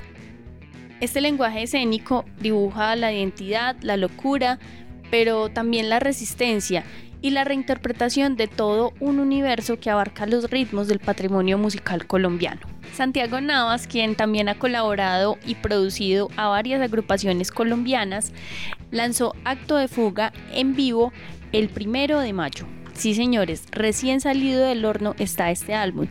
Este 1.00 1.20
lenguaje 1.20 1.62
escénico 1.62 2.24
dibuja 2.40 2.96
la 2.96 3.12
identidad, 3.12 3.76
la 3.82 3.96
locura, 3.96 4.58
pero 5.12 5.48
también 5.48 5.88
la 5.88 6.00
resistencia 6.00 6.82
y 7.22 7.30
la 7.30 7.44
reinterpretación 7.44 8.34
de 8.34 8.48
todo 8.48 8.92
un 8.98 9.20
universo 9.20 9.78
que 9.78 9.90
abarca 9.90 10.26
los 10.26 10.50
ritmos 10.50 10.88
del 10.88 10.98
patrimonio 10.98 11.56
musical 11.56 12.04
colombiano. 12.08 12.62
Santiago 12.94 13.40
Navas, 13.40 13.86
quien 13.86 14.16
también 14.16 14.48
ha 14.48 14.58
colaborado 14.58 15.38
y 15.46 15.54
producido 15.54 16.30
a 16.36 16.48
varias 16.48 16.82
agrupaciones 16.82 17.52
colombianas, 17.52 18.32
lanzó 18.90 19.36
Acto 19.44 19.76
de 19.76 19.86
Fuga 19.86 20.32
en 20.52 20.74
vivo 20.74 21.12
el 21.52 21.68
primero 21.68 22.18
de 22.18 22.32
mayo. 22.32 22.66
Sí, 22.94 23.14
señores, 23.14 23.64
recién 23.70 24.20
salido 24.20 24.66
del 24.66 24.84
horno 24.84 25.14
está 25.18 25.52
este 25.52 25.74
álbum. 25.74 26.08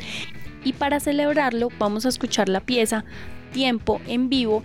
Y 0.64 0.74
para 0.74 1.00
celebrarlo 1.00 1.70
vamos 1.80 2.06
a 2.06 2.10
escuchar 2.10 2.50
la 2.50 2.60
pieza 2.60 3.06
Tiempo 3.52 4.00
en 4.08 4.30
vivo, 4.30 4.64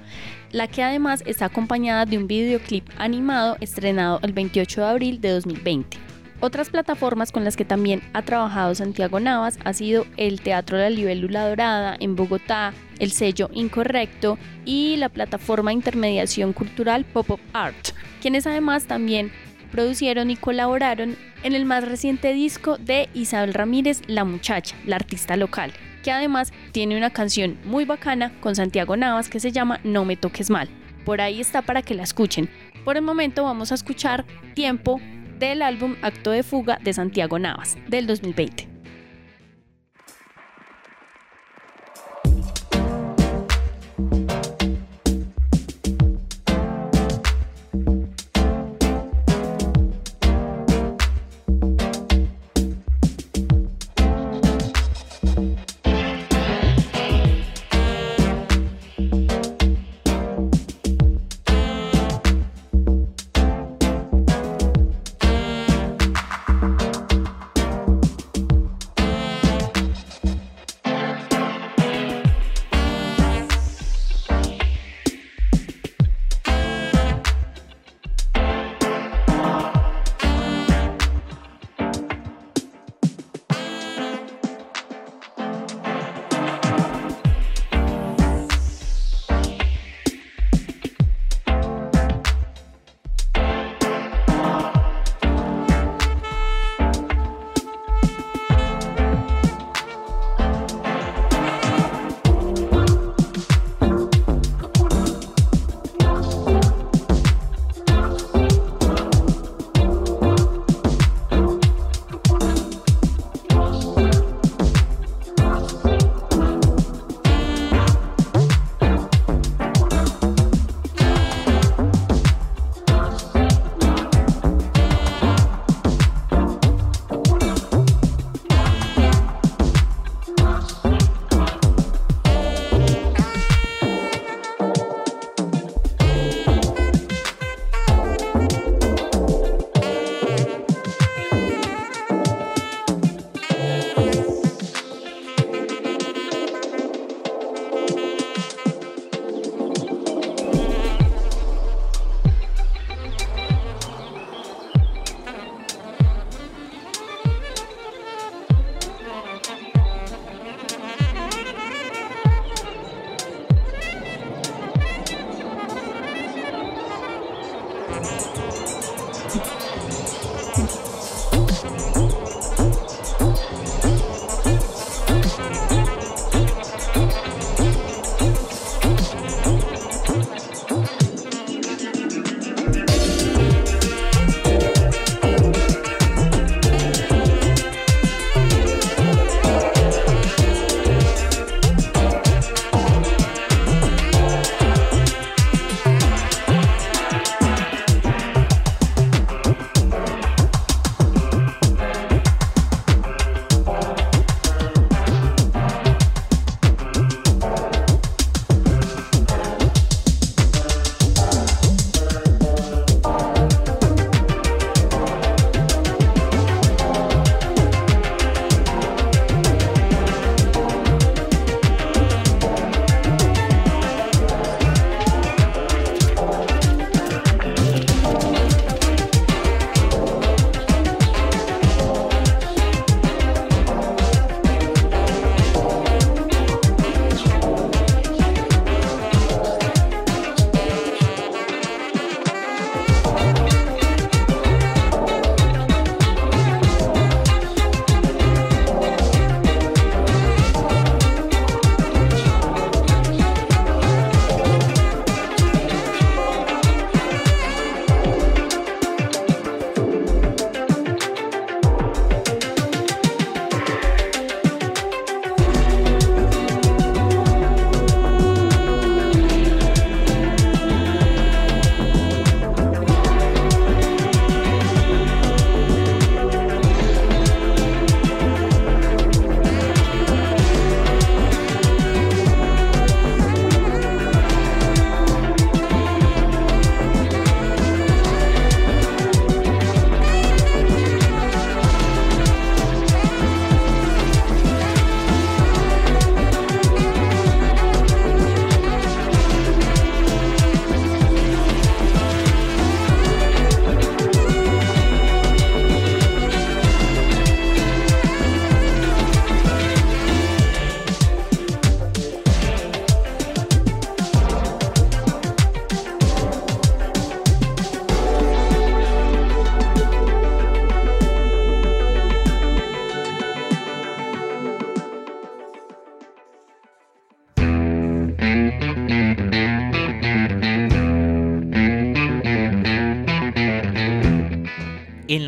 la 0.52 0.68
que 0.68 0.82
además 0.82 1.22
está 1.26 1.46
acompañada 1.46 2.04
de 2.04 2.18
un 2.18 2.26
videoclip 2.26 2.86
animado 2.98 3.56
estrenado 3.60 4.20
el 4.22 4.32
28 4.34 4.82
de 4.82 4.86
abril 4.86 5.20
de 5.20 5.30
2020. 5.30 5.96
Otras 6.40 6.68
plataformas 6.68 7.32
con 7.32 7.44
las 7.44 7.56
que 7.56 7.64
también 7.64 8.02
ha 8.12 8.20
trabajado 8.20 8.74
Santiago 8.74 9.18
Navas 9.20 9.58
ha 9.64 9.72
sido 9.72 10.04
el 10.18 10.42
Teatro 10.42 10.76
La 10.76 10.90
Libélula 10.90 11.48
Dorada 11.48 11.96
en 11.98 12.16
Bogotá, 12.16 12.74
el 12.98 13.12
sello 13.12 13.48
Incorrecto 13.54 14.36
y 14.66 14.96
la 14.96 15.08
plataforma 15.08 15.70
de 15.70 15.76
intermediación 15.76 16.52
cultural 16.52 17.06
Pop-Up 17.06 17.40
Art, 17.54 17.92
quienes 18.20 18.46
además 18.46 18.84
también 18.84 19.32
producieron 19.74 20.30
y 20.30 20.36
colaboraron 20.36 21.16
en 21.42 21.52
el 21.52 21.64
más 21.64 21.82
reciente 21.84 22.32
disco 22.32 22.78
de 22.78 23.08
Isabel 23.12 23.52
Ramírez, 23.52 24.02
La 24.06 24.22
Muchacha, 24.22 24.76
la 24.86 24.94
artista 24.94 25.36
local, 25.36 25.72
que 26.04 26.12
además 26.12 26.52
tiene 26.70 26.96
una 26.96 27.10
canción 27.10 27.58
muy 27.64 27.84
bacana 27.84 28.32
con 28.40 28.54
Santiago 28.54 28.96
Navas 28.96 29.28
que 29.28 29.40
se 29.40 29.50
llama 29.50 29.80
No 29.82 30.04
me 30.04 30.16
toques 30.16 30.48
mal. 30.48 30.68
Por 31.04 31.20
ahí 31.20 31.40
está 31.40 31.62
para 31.62 31.82
que 31.82 31.94
la 31.94 32.04
escuchen. 32.04 32.48
Por 32.84 32.96
el 32.96 33.02
momento 33.02 33.42
vamos 33.42 33.72
a 33.72 33.74
escuchar 33.74 34.24
Tiempo 34.54 35.00
del 35.40 35.60
álbum 35.60 35.96
Acto 36.02 36.30
de 36.30 36.44
Fuga 36.44 36.78
de 36.80 36.92
Santiago 36.92 37.40
Navas 37.40 37.76
del 37.88 38.06
2020. 38.06 38.73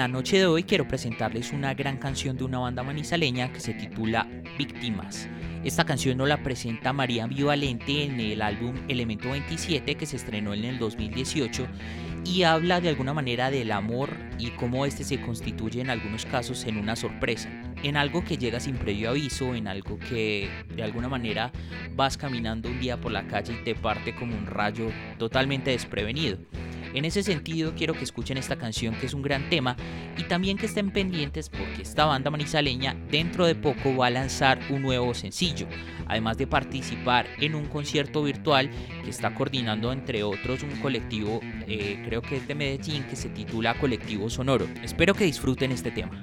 La 0.07 0.13
noche 0.13 0.39
de 0.39 0.47
hoy 0.47 0.63
quiero 0.63 0.87
presentarles 0.87 1.53
una 1.53 1.75
gran 1.75 1.97
canción 1.97 2.37
de 2.37 2.45
una 2.45 2.61
banda 2.61 2.85
manizaleña 2.85 3.53
que 3.53 3.59
se 3.59 3.75
titula 3.75 4.29
Víctimas. 4.57 5.29
Esta 5.65 5.85
canción 5.85 6.17
nos 6.19 6.29
la 6.29 6.45
presenta 6.45 6.93
María 6.93 7.27
Vivalente 7.27 8.05
en 8.05 8.21
el 8.21 8.41
álbum 8.41 8.77
Elemento 8.87 9.31
27 9.31 9.97
que 9.97 10.07
se 10.07 10.15
estrenó 10.15 10.55
en 10.55 10.65
el 10.65 10.79
2018 10.79 11.67
y 12.25 12.45
habla 12.45 12.81
de 12.81 12.89
alguna 12.89 13.15
manera 13.15 13.51
del 13.51 13.73
amor 13.73 14.11
y 14.39 14.51
cómo 14.51 14.87
este 14.87 15.03
se 15.03 15.21
constituye 15.21 15.81
en 15.81 15.91
algunos 15.91 16.25
casos 16.25 16.67
en 16.67 16.77
una 16.77 16.95
sorpresa, 16.95 17.51
en 17.83 17.97
algo 17.97 18.23
que 18.23 18.39
llega 18.39 18.61
sin 18.61 18.77
previo 18.77 19.11
aviso, 19.11 19.57
en 19.57 19.67
algo 19.67 19.99
que 19.99 20.49
de 20.73 20.85
alguna 20.85 21.09
manera 21.09 21.51
vas 21.97 22.17
caminando 22.17 22.69
un 22.69 22.79
día 22.79 23.01
por 23.01 23.11
la 23.11 23.27
calle 23.27 23.55
y 23.61 23.65
te 23.65 23.75
parte 23.75 24.15
como 24.15 24.37
un 24.37 24.47
rayo 24.47 24.87
totalmente 25.19 25.73
desprevenido. 25.73 26.39
En 26.97 27.05
ese 27.05 27.22
sentido, 27.22 27.74
quiero 27.76 27.92
que 27.92 28.05
escuchen 28.05 28.38
esta 28.38 28.57
canción 28.57 28.94
que 28.94 29.05
es 29.05 29.12
un 29.12 29.20
gran 29.20 29.51
tema 29.51 29.76
y 30.16 30.22
también 30.22 30.57
que 30.57 30.64
estén 30.64 30.90
pendientes 30.90 31.51
porque 31.51 31.82
esta 31.82 32.07
banda 32.07 32.30
manizaleña 32.30 32.97
dentro 33.11 33.44
de 33.44 33.55
poco 33.55 33.94
va 33.94 34.07
a 34.07 34.11
lanzar 34.11 34.59
un 34.70 34.80
nuevo 34.80 35.12
sencillo, 35.12 35.66
además 36.07 36.38
de 36.38 36.47
participar 36.47 37.26
en 37.38 37.55
un 37.55 37.66
concierto 37.66 38.22
virtual 38.22 38.70
que 39.05 39.11
está 39.11 39.34
coordinando 39.34 39.92
entre 39.92 40.22
otros 40.22 40.62
un 40.62 40.70
colectivo, 40.80 41.40
eh, 41.68 42.03
creo 42.07 42.22
que 42.22 42.38
es 42.38 42.49
de 42.49 42.55
Medellín, 42.55 43.05
que 43.05 43.16
se 43.16 43.28
titula 43.28 43.78
Colectivo 43.78 44.30
Sonoro. 44.30 44.66
Espero 44.82 45.12
que 45.12 45.24
disfruten 45.24 45.72
este 45.72 45.90
tema. 45.90 46.18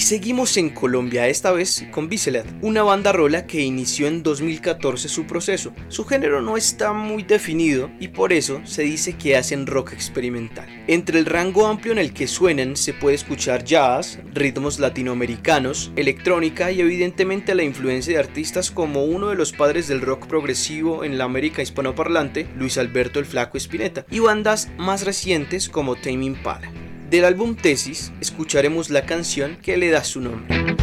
Y 0.00 0.02
seguimos 0.02 0.56
en 0.56 0.70
Colombia, 0.70 1.28
esta 1.28 1.52
vez 1.52 1.84
con 1.90 2.08
Bicelat, 2.08 2.46
una 2.62 2.82
banda 2.82 3.12
rola 3.12 3.46
que 3.46 3.60
inició 3.60 4.06
en 4.06 4.22
2014 4.22 5.10
su 5.10 5.26
proceso. 5.26 5.74
Su 5.88 6.06
género 6.06 6.40
no 6.40 6.56
está 6.56 6.94
muy 6.94 7.22
definido 7.22 7.90
y 8.00 8.08
por 8.08 8.32
eso 8.32 8.62
se 8.64 8.80
dice 8.80 9.18
que 9.18 9.36
hacen 9.36 9.66
rock 9.66 9.92
experimental. 9.92 10.66
Entre 10.86 11.18
el 11.18 11.26
rango 11.26 11.66
amplio 11.66 11.92
en 11.92 11.98
el 11.98 12.14
que 12.14 12.28
suenan 12.28 12.76
se 12.76 12.94
puede 12.94 13.16
escuchar 13.16 13.62
jazz, 13.62 14.18
ritmos 14.32 14.78
latinoamericanos, 14.78 15.92
electrónica 15.96 16.72
y 16.72 16.80
evidentemente 16.80 17.54
la 17.54 17.64
influencia 17.64 18.14
de 18.14 18.20
artistas 18.20 18.70
como 18.70 19.04
uno 19.04 19.28
de 19.28 19.36
los 19.36 19.52
padres 19.52 19.86
del 19.86 20.00
rock 20.00 20.28
progresivo 20.28 21.04
en 21.04 21.18
la 21.18 21.24
América 21.24 21.60
hispanoparlante, 21.60 22.48
Luis 22.56 22.78
Alberto 22.78 23.18
el 23.18 23.26
Flaco 23.26 23.58
Espineta, 23.58 24.06
y 24.10 24.20
bandas 24.20 24.70
más 24.78 25.04
recientes 25.04 25.68
como 25.68 25.94
Tame 25.94 26.24
Impala. 26.24 26.72
Del 27.10 27.24
álbum 27.24 27.56
Tesis 27.56 28.12
escucharemos 28.20 28.88
la 28.88 29.04
canción 29.04 29.56
que 29.56 29.76
le 29.76 29.90
da 29.90 30.04
su 30.04 30.20
nombre. 30.20 30.76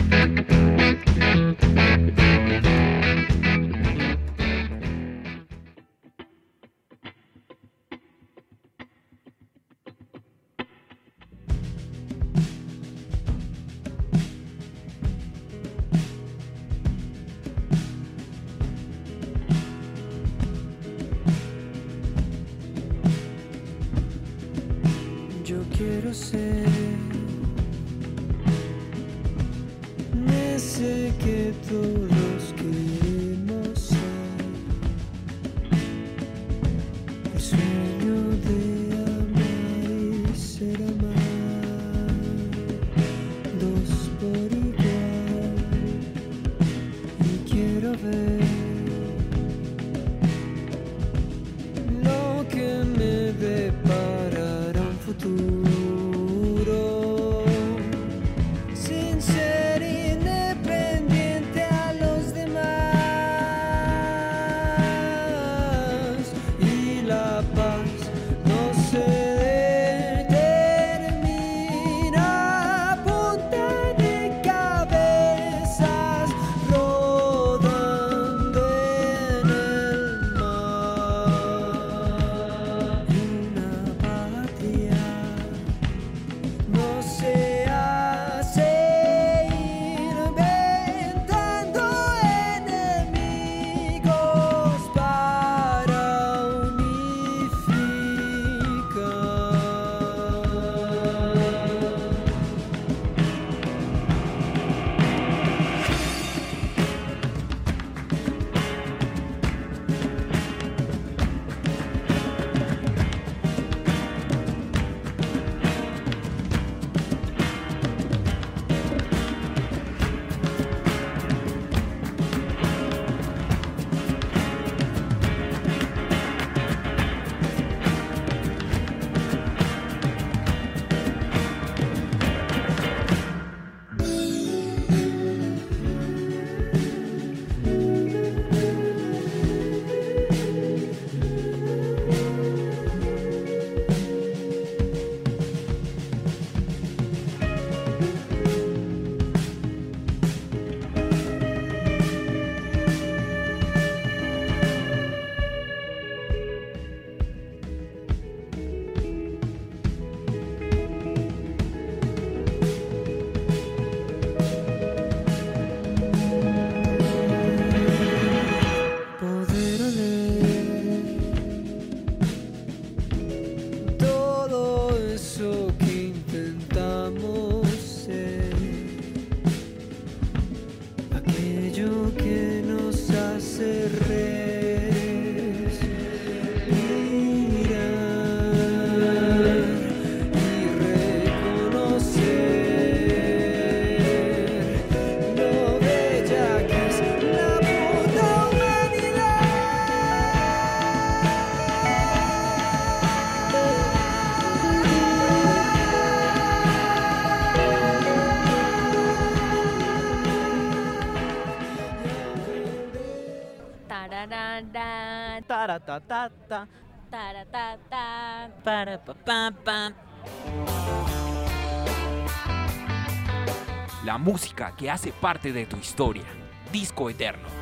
La 224.04 224.18
música 224.18 224.76
que 224.76 224.92
hace 224.92 225.12
parte 225.14 225.54
de 225.54 225.66
tu 225.66 225.78
historia. 225.78 226.26
Disco 226.72 227.10
Eterno. 227.10 227.57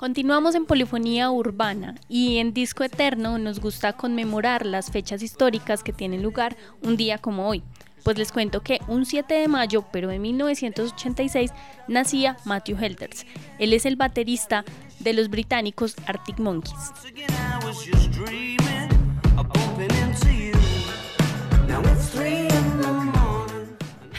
Continuamos 0.00 0.54
en 0.54 0.64
Polifonía 0.64 1.30
Urbana 1.30 1.94
y 2.08 2.38
en 2.38 2.54
Disco 2.54 2.84
Eterno 2.84 3.36
nos 3.36 3.60
gusta 3.60 3.92
conmemorar 3.92 4.64
las 4.64 4.90
fechas 4.90 5.22
históricas 5.22 5.82
que 5.82 5.92
tienen 5.92 6.22
lugar 6.22 6.56
un 6.80 6.96
día 6.96 7.18
como 7.18 7.46
hoy. 7.46 7.62
Pues 8.02 8.16
les 8.16 8.32
cuento 8.32 8.62
que 8.62 8.80
un 8.88 9.04
7 9.04 9.34
de 9.34 9.46
mayo, 9.46 9.84
pero 9.92 10.08
de 10.08 10.18
1986, 10.18 11.50
nacía 11.86 12.38
Matthew 12.46 12.78
Helters. 12.82 13.26
Él 13.58 13.74
es 13.74 13.84
el 13.84 13.96
baterista 13.96 14.64
de 15.00 15.12
los 15.12 15.28
británicos 15.28 15.94
Arctic 16.06 16.38
Monkeys. 16.38 16.72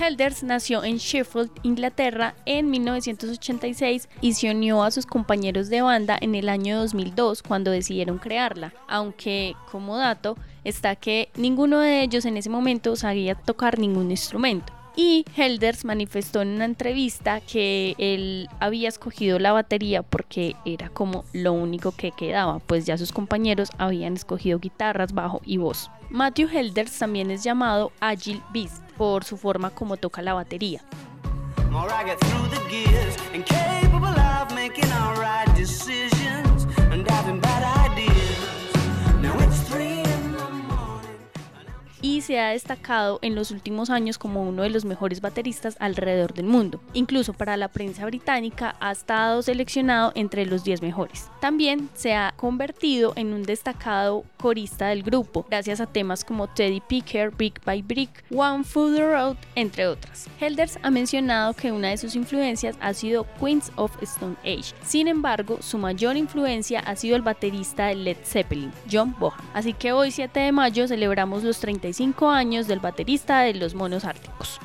Helders 0.02 0.42
nació 0.42 0.84
en 0.84 0.98
Sheffield, 0.98 1.52
Inglaterra, 1.62 2.34
en 2.48 2.72
1986 2.72 4.10
y 4.20 4.34
se 4.34 4.50
unió 4.50 4.84
a 4.84 4.90
sus 4.90 5.06
compañeros 5.06 5.70
de 5.70 5.84
banda 5.84 6.18
en 6.20 6.34
el 6.34 6.50
año 6.50 6.80
2002 6.80 7.44
cuando 7.44 7.70
decidieron 7.70 8.18
crearla, 8.18 8.74
aunque 8.88 9.56
como 9.72 9.98
dato 9.98 10.38
está 10.64 10.96
que 10.96 11.30
ninguno 11.36 11.80
de 11.80 12.02
ellos 12.02 12.26
en 12.26 12.38
ese 12.38 12.50
momento 12.50 12.96
sabía 12.96 13.36
tocar 13.36 13.78
ningún 13.78 14.10
instrumento. 14.10 14.74
Y 14.96 15.24
Helders 15.38 15.86
manifestó 15.86 16.42
en 16.42 16.50
una 16.50 16.66
entrevista 16.66 17.40
que 17.40 17.96
él 18.00 18.50
había 18.60 18.90
escogido 18.90 19.38
la 19.38 19.54
batería 19.54 20.02
porque 20.02 20.56
era 20.66 20.90
como 20.90 21.26
lo 21.32 21.54
único 21.54 21.92
que 21.92 22.12
quedaba, 22.12 22.58
pues 22.60 22.86
ya 22.86 22.98
sus 22.98 23.12
compañeros 23.12 23.70
habían 23.78 24.16
escogido 24.16 24.60
guitarras, 24.60 25.14
bajo 25.14 25.42
y 25.46 25.58
voz. 25.58 25.92
Matthew 26.10 26.50
Helders 26.52 26.98
también 26.98 27.32
es 27.32 27.44
llamado 27.44 27.94
Agile 28.02 28.42
Beast 28.52 28.84
por 29.02 29.24
su 29.24 29.36
forma 29.36 29.72
como 29.72 29.98
toca 29.98 30.22
la 30.22 30.36
batería. 30.36 30.84
Y 42.02 42.22
se 42.22 42.40
ha 42.40 42.50
destacado 42.50 43.20
en 43.22 43.36
los 43.36 43.52
últimos 43.52 43.90
años 43.90 44.18
como 44.18 44.44
uno 44.44 44.64
de 44.64 44.70
los 44.70 44.86
mejores 44.86 45.22
bateristas 45.22 45.78
alrededor 45.80 46.34
del 46.34 46.46
mundo. 46.46 46.82
Incluso 46.94 47.34
para 47.34 47.58
la 47.58 47.68
prensa 47.68 48.06
británica 48.06 48.76
ha 48.80 48.92
estado 48.92 49.42
seleccionado 49.42 50.12
entre 50.16 50.46
los 50.46 50.64
10 50.64 50.82
mejores. 50.82 51.30
También 51.40 51.90
se 51.94 52.14
ha 52.14 52.34
convertido 52.36 53.14
en 53.16 53.34
un 53.34 53.44
destacado 53.44 54.24
corista 54.38 54.88
del 54.88 55.04
grupo, 55.04 55.46
gracias 55.50 55.80
a 55.80 55.86
temas 55.86 56.24
como 56.24 56.48
Teddy 56.48 56.82
Picker, 56.82 57.30
Brick 57.30 57.64
by 57.64 57.82
Brick, 57.82 58.24
One 58.36 58.64
Food 58.64 58.98
Road, 59.00 59.38
entre 59.56 59.88
otras. 59.88 60.28
Helders 60.40 60.80
ha 60.82 60.90
mencionado 60.90 61.54
que 61.54 61.72
una 61.72 61.90
de 61.90 61.98
sus 61.98 62.16
influencias 62.16 62.76
ha 62.82 62.94
sido 62.94 63.26
Queens 63.40 63.72
of 63.76 63.92
Stone 64.02 64.36
Age. 64.44 64.74
Sin 64.84 65.08
embargo, 65.08 65.60
su 65.62 65.78
mayor 65.78 66.18
influencia 66.18 66.80
ha 66.80 66.96
sido 66.96 67.16
el 67.16 67.22
baterista 67.22 67.88
de 67.88 67.96
Led 67.96 68.18
Zeppelin, 68.24 68.72
John 68.92 69.16
Bonham. 69.20 69.40
Así 69.54 69.74
que 69.74 69.92
hoy 69.92 70.12
7 70.12 70.40
de 70.40 70.52
mayo 70.52 70.88
celebramos 70.88 71.44
los 71.44 71.60
35 71.60 71.91
años 72.30 72.68
del 72.68 72.80
baterista 72.80 73.42
de 73.42 73.54
los 73.54 73.76
Monos 73.76 74.06
Árticos. 74.06 74.60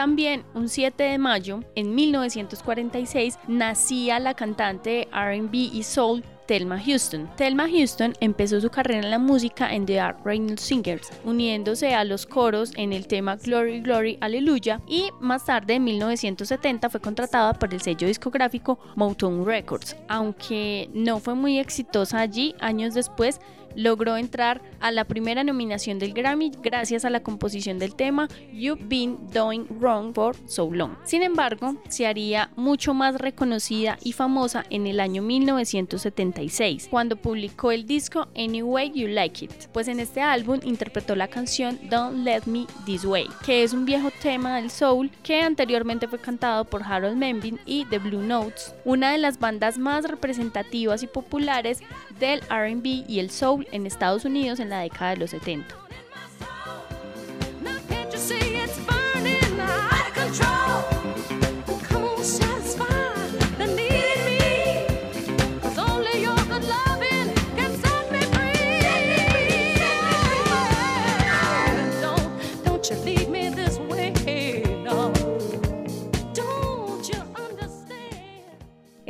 También 0.00 0.44
un 0.54 0.70
7 0.70 1.02
de 1.02 1.18
mayo, 1.18 1.60
en 1.74 1.94
1946, 1.94 3.38
nacía 3.48 4.18
la 4.18 4.32
cantante 4.32 5.06
RB 5.12 5.52
y 5.52 5.82
soul 5.82 6.24
Thelma 6.46 6.80
Houston. 6.80 7.28
Thelma 7.36 7.68
Houston 7.68 8.14
empezó 8.18 8.58
su 8.62 8.70
carrera 8.70 9.00
en 9.00 9.10
la 9.10 9.18
música 9.18 9.74
en 9.74 9.84
The 9.84 10.00
Art 10.00 10.24
Reynolds 10.24 10.62
Singers, 10.62 11.10
uniéndose 11.24 11.94
a 11.94 12.04
los 12.04 12.24
coros 12.24 12.72
en 12.76 12.94
el 12.94 13.06
tema 13.08 13.36
Glory 13.36 13.82
Glory 13.82 14.16
Hallelujah 14.22 14.80
y 14.86 15.10
más 15.20 15.44
tarde 15.44 15.74
en 15.74 15.84
1970 15.84 16.88
fue 16.88 17.00
contratada 17.00 17.52
por 17.52 17.74
el 17.74 17.82
sello 17.82 18.06
discográfico 18.06 18.78
Motown 18.96 19.44
Records. 19.44 19.96
Aunque 20.08 20.88
no 20.94 21.20
fue 21.20 21.34
muy 21.34 21.58
exitosa 21.58 22.20
allí, 22.20 22.54
años 22.60 22.94
después 22.94 23.38
logró 23.74 24.16
entrar 24.16 24.62
a 24.80 24.90
la 24.90 25.04
primera 25.04 25.44
nominación 25.44 25.98
del 25.98 26.12
Grammy 26.12 26.52
gracias 26.62 27.04
a 27.04 27.10
la 27.10 27.22
composición 27.22 27.78
del 27.78 27.94
tema 27.94 28.28
You've 28.52 28.84
Been 28.86 29.18
Doing 29.32 29.66
Wrong 29.80 30.14
for 30.14 30.36
So 30.46 30.70
Long. 30.70 30.96
Sin 31.04 31.22
embargo, 31.22 31.76
se 31.88 32.06
haría 32.06 32.50
mucho 32.56 32.94
más 32.94 33.16
reconocida 33.16 33.98
y 34.02 34.12
famosa 34.12 34.64
en 34.70 34.86
el 34.86 35.00
año 35.00 35.22
1976, 35.22 36.88
cuando 36.90 37.16
publicó 37.16 37.72
el 37.72 37.86
disco 37.86 38.28
Any 38.36 38.62
Way 38.62 38.92
You 38.94 39.08
Like 39.08 39.44
It, 39.44 39.52
pues 39.72 39.88
en 39.88 40.00
este 40.00 40.20
álbum 40.20 40.60
interpretó 40.64 41.16
la 41.16 41.28
canción 41.28 41.78
Don't 41.88 42.24
Let 42.24 42.42
Me 42.46 42.66
This 42.84 43.04
Way, 43.04 43.28
que 43.44 43.62
es 43.62 43.72
un 43.72 43.84
viejo 43.84 44.10
tema 44.22 44.56
del 44.56 44.70
soul 44.70 45.10
que 45.22 45.40
anteriormente 45.40 46.08
fue 46.08 46.18
cantado 46.18 46.64
por 46.64 46.82
Harold 46.82 47.16
Melvin 47.16 47.58
y 47.66 47.84
The 47.86 47.98
Blue 47.98 48.22
Notes, 48.22 48.74
una 48.84 49.12
de 49.12 49.18
las 49.18 49.38
bandas 49.38 49.78
más 49.78 50.04
representativas 50.04 51.02
y 51.02 51.06
populares 51.06 51.80
del 52.20 52.40
RB 52.42 53.04
y 53.08 53.18
el 53.18 53.30
soul 53.30 53.66
en 53.72 53.86
Estados 53.86 54.24
Unidos 54.24 54.60
en 54.60 54.68
la 54.68 54.80
década 54.80 55.10
de 55.12 55.16
los 55.16 55.30
70. 55.30 55.74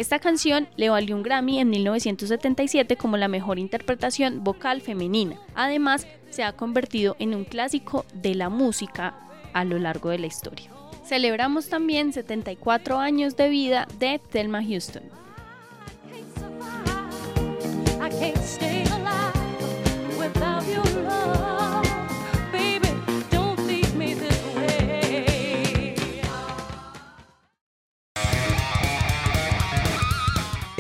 Esta 0.01 0.19
canción 0.19 0.67
le 0.77 0.89
valió 0.89 1.15
un 1.15 1.23
Grammy 1.23 1.59
en 1.59 1.69
1977 1.69 2.97
como 2.97 3.19
la 3.19 3.29
mejor 3.29 3.59
interpretación 3.59 4.43
vocal 4.43 4.81
femenina. 4.81 5.37
Además, 5.55 6.07
se 6.31 6.43
ha 6.43 6.55
convertido 6.55 7.17
en 7.19 7.35
un 7.35 7.45
clásico 7.45 8.07
de 8.15 8.35
la 8.35 8.49
música 8.49 9.15
a 9.53 9.63
lo 9.65 9.79
largo 9.79 10.09
de 10.09 10.19
la 10.19 10.27
historia. 10.27 10.71
Celebramos 11.05 11.69
también 11.69 12.15
74 12.15 12.99
años 12.99 13.37
de 13.37 13.51
vida 13.51 13.87
de 13.99 14.19
Thelma 14.31 14.65
Houston. 14.65 15.03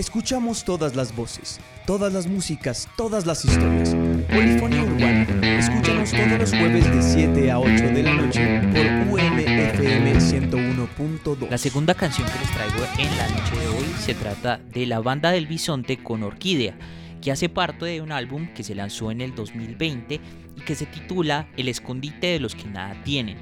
Escuchamos 0.00 0.64
todas 0.64 0.96
las 0.96 1.14
voces, 1.14 1.60
todas 1.86 2.10
las 2.10 2.26
músicas, 2.26 2.88
todas 2.96 3.26
las 3.26 3.44
historias. 3.44 3.94
Polifonía 4.30 4.82
Urbana. 4.82 5.26
Escúchanos 5.58 6.10
todos 6.10 6.38
los 6.38 6.50
jueves 6.52 6.90
de 6.90 7.02
7 7.02 7.50
a 7.50 7.58
8 7.58 7.68
de 7.68 8.02
la 8.02 8.14
noche 8.14 8.60
por 8.72 8.86
UMFM 9.12 10.14
101.2. 10.14 11.50
La 11.50 11.58
segunda 11.58 11.92
canción 11.92 12.26
que 12.30 12.38
les 12.38 12.50
traigo 12.50 12.78
en 12.96 13.14
la 13.18 13.28
noche 13.28 13.60
de 13.60 13.68
hoy 13.68 13.84
se 13.98 14.14
trata 14.14 14.56
de 14.56 14.86
la 14.86 15.00
banda 15.00 15.32
del 15.32 15.46
bisonte 15.46 16.02
con 16.02 16.22
Orquídea, 16.22 16.78
que 17.20 17.30
hace 17.30 17.50
parte 17.50 17.84
de 17.84 18.00
un 18.00 18.10
álbum 18.10 18.48
que 18.54 18.62
se 18.62 18.74
lanzó 18.74 19.10
en 19.10 19.20
el 19.20 19.34
2020 19.34 20.18
y 20.56 20.60
que 20.62 20.76
se 20.76 20.86
titula 20.86 21.46
El 21.58 21.68
escondite 21.68 22.28
de 22.28 22.40
los 22.40 22.54
que 22.54 22.64
nada 22.64 22.96
tienen. 23.04 23.36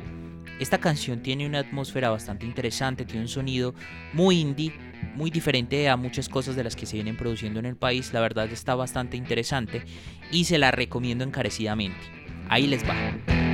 Esta 0.58 0.78
canción 0.78 1.22
tiene 1.22 1.46
una 1.46 1.60
atmósfera 1.60 2.10
bastante 2.10 2.44
interesante, 2.44 3.04
tiene 3.04 3.22
un 3.22 3.28
sonido 3.28 3.76
muy 4.12 4.40
indie, 4.40 4.72
muy 5.18 5.30
diferente 5.30 5.88
a 5.88 5.96
muchas 5.96 6.28
cosas 6.28 6.54
de 6.54 6.64
las 6.64 6.76
que 6.76 6.86
se 6.86 6.94
vienen 6.94 7.16
produciendo 7.16 7.58
en 7.58 7.66
el 7.66 7.76
país. 7.76 8.12
La 8.12 8.20
verdad 8.20 8.50
está 8.50 8.76
bastante 8.76 9.16
interesante 9.16 9.82
y 10.30 10.44
se 10.44 10.58
la 10.58 10.70
recomiendo 10.70 11.24
encarecidamente. 11.24 11.98
Ahí 12.48 12.68
les 12.68 12.88
va. 12.88 13.47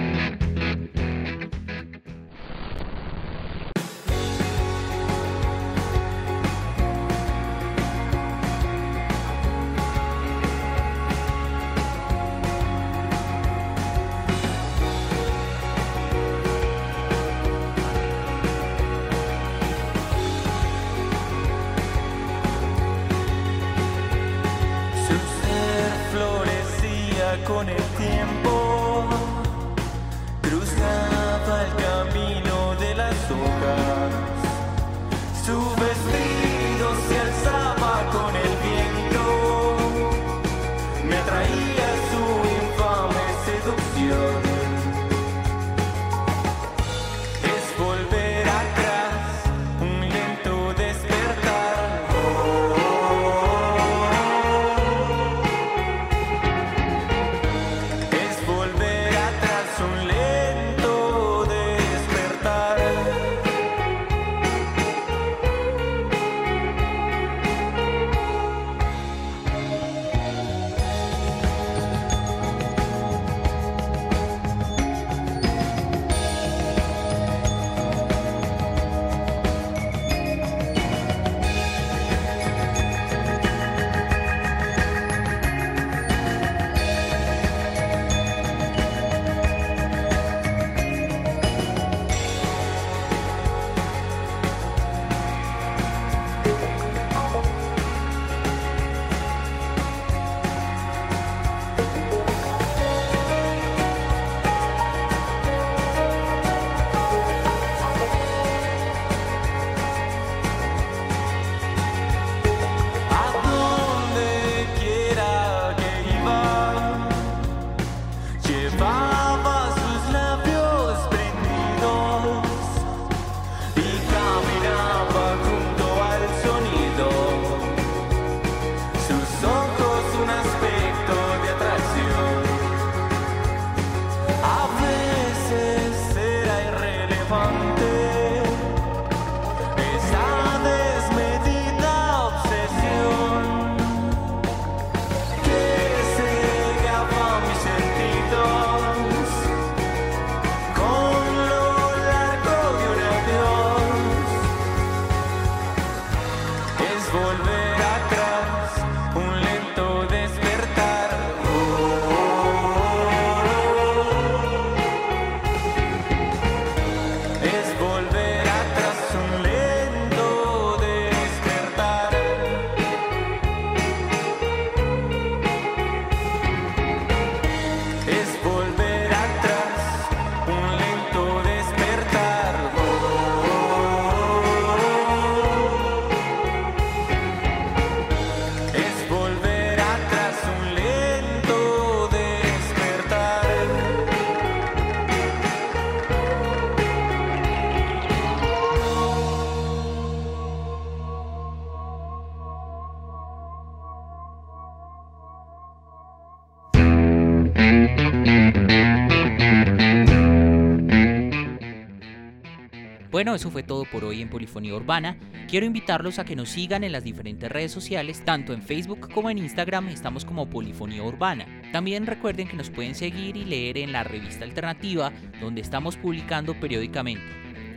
Eso 213.35 213.51
fue 213.51 213.63
todo 213.65 213.85
por 213.85 214.05
hoy 214.05 214.23
en 214.23 214.31
Polifonía 214.31 214.75
Urbana. 214.75 215.17
Quiero 215.49 215.67
invitarlos 215.67 216.19
a 216.19 216.25
que 216.25 216.37
nos 216.37 216.51
sigan 216.51 216.85
en 216.85 216.93
las 216.93 217.03
diferentes 217.03 217.51
redes 217.51 217.73
sociales, 217.73 218.25
tanto 218.25 218.53
en 218.53 218.63
Facebook 218.63 219.11
como 219.13 219.29
en 219.29 219.39
Instagram, 219.39 219.89
estamos 219.89 220.25
como 220.25 220.49
Polifonía 220.49 221.03
Urbana. 221.03 221.47
También 221.73 222.07
recuerden 222.07 222.47
que 222.47 222.57
nos 222.57 222.71
pueden 222.71 222.95
seguir 222.95 223.37
y 223.37 223.45
leer 223.45 223.79
en 223.79 223.93
la 223.93 224.05
revista 224.05 224.45
alternativa, 224.45 225.13
donde 225.41 225.63
estamos 225.63 225.97
publicando 225.97 226.55
periódicamente. 226.61 227.25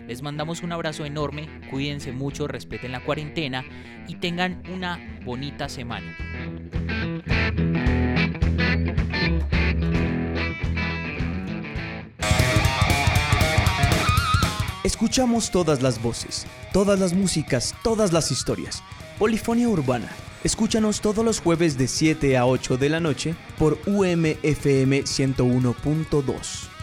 Les 0.08 0.22
mandamos 0.22 0.62
un 0.62 0.72
abrazo 0.72 1.06
enorme, 1.06 1.50
cuídense 1.70 2.12
mucho, 2.12 2.48
respeten 2.48 2.92
la 2.92 3.04
cuarentena 3.04 3.66
y 4.08 4.16
tengan 4.16 4.62
una 4.72 5.00
bonita 5.26 5.70
semana. 5.70 6.16
Escuchamos 14.88 15.52
todas 15.52 15.82
las 15.82 16.02
voces, 16.02 16.48
todas 16.72 16.98
las 16.98 17.12
músicas, 17.12 17.76
todas 17.84 18.14
las 18.14 18.32
historias. 18.32 18.82
Polifonía 19.20 19.68
Urbana. 19.68 20.08
Escúchanos 20.46 21.02
todos 21.02 21.26
los 21.26 21.42
jueves 21.42 21.78
de 21.78 21.90
7 21.90 22.38
a 22.38 22.46
8 22.46 22.78
de 22.78 22.88
la 22.88 23.02
noche 23.02 23.36
por 23.60 23.78
UMFM 23.86 25.04
101.2. 25.04 26.77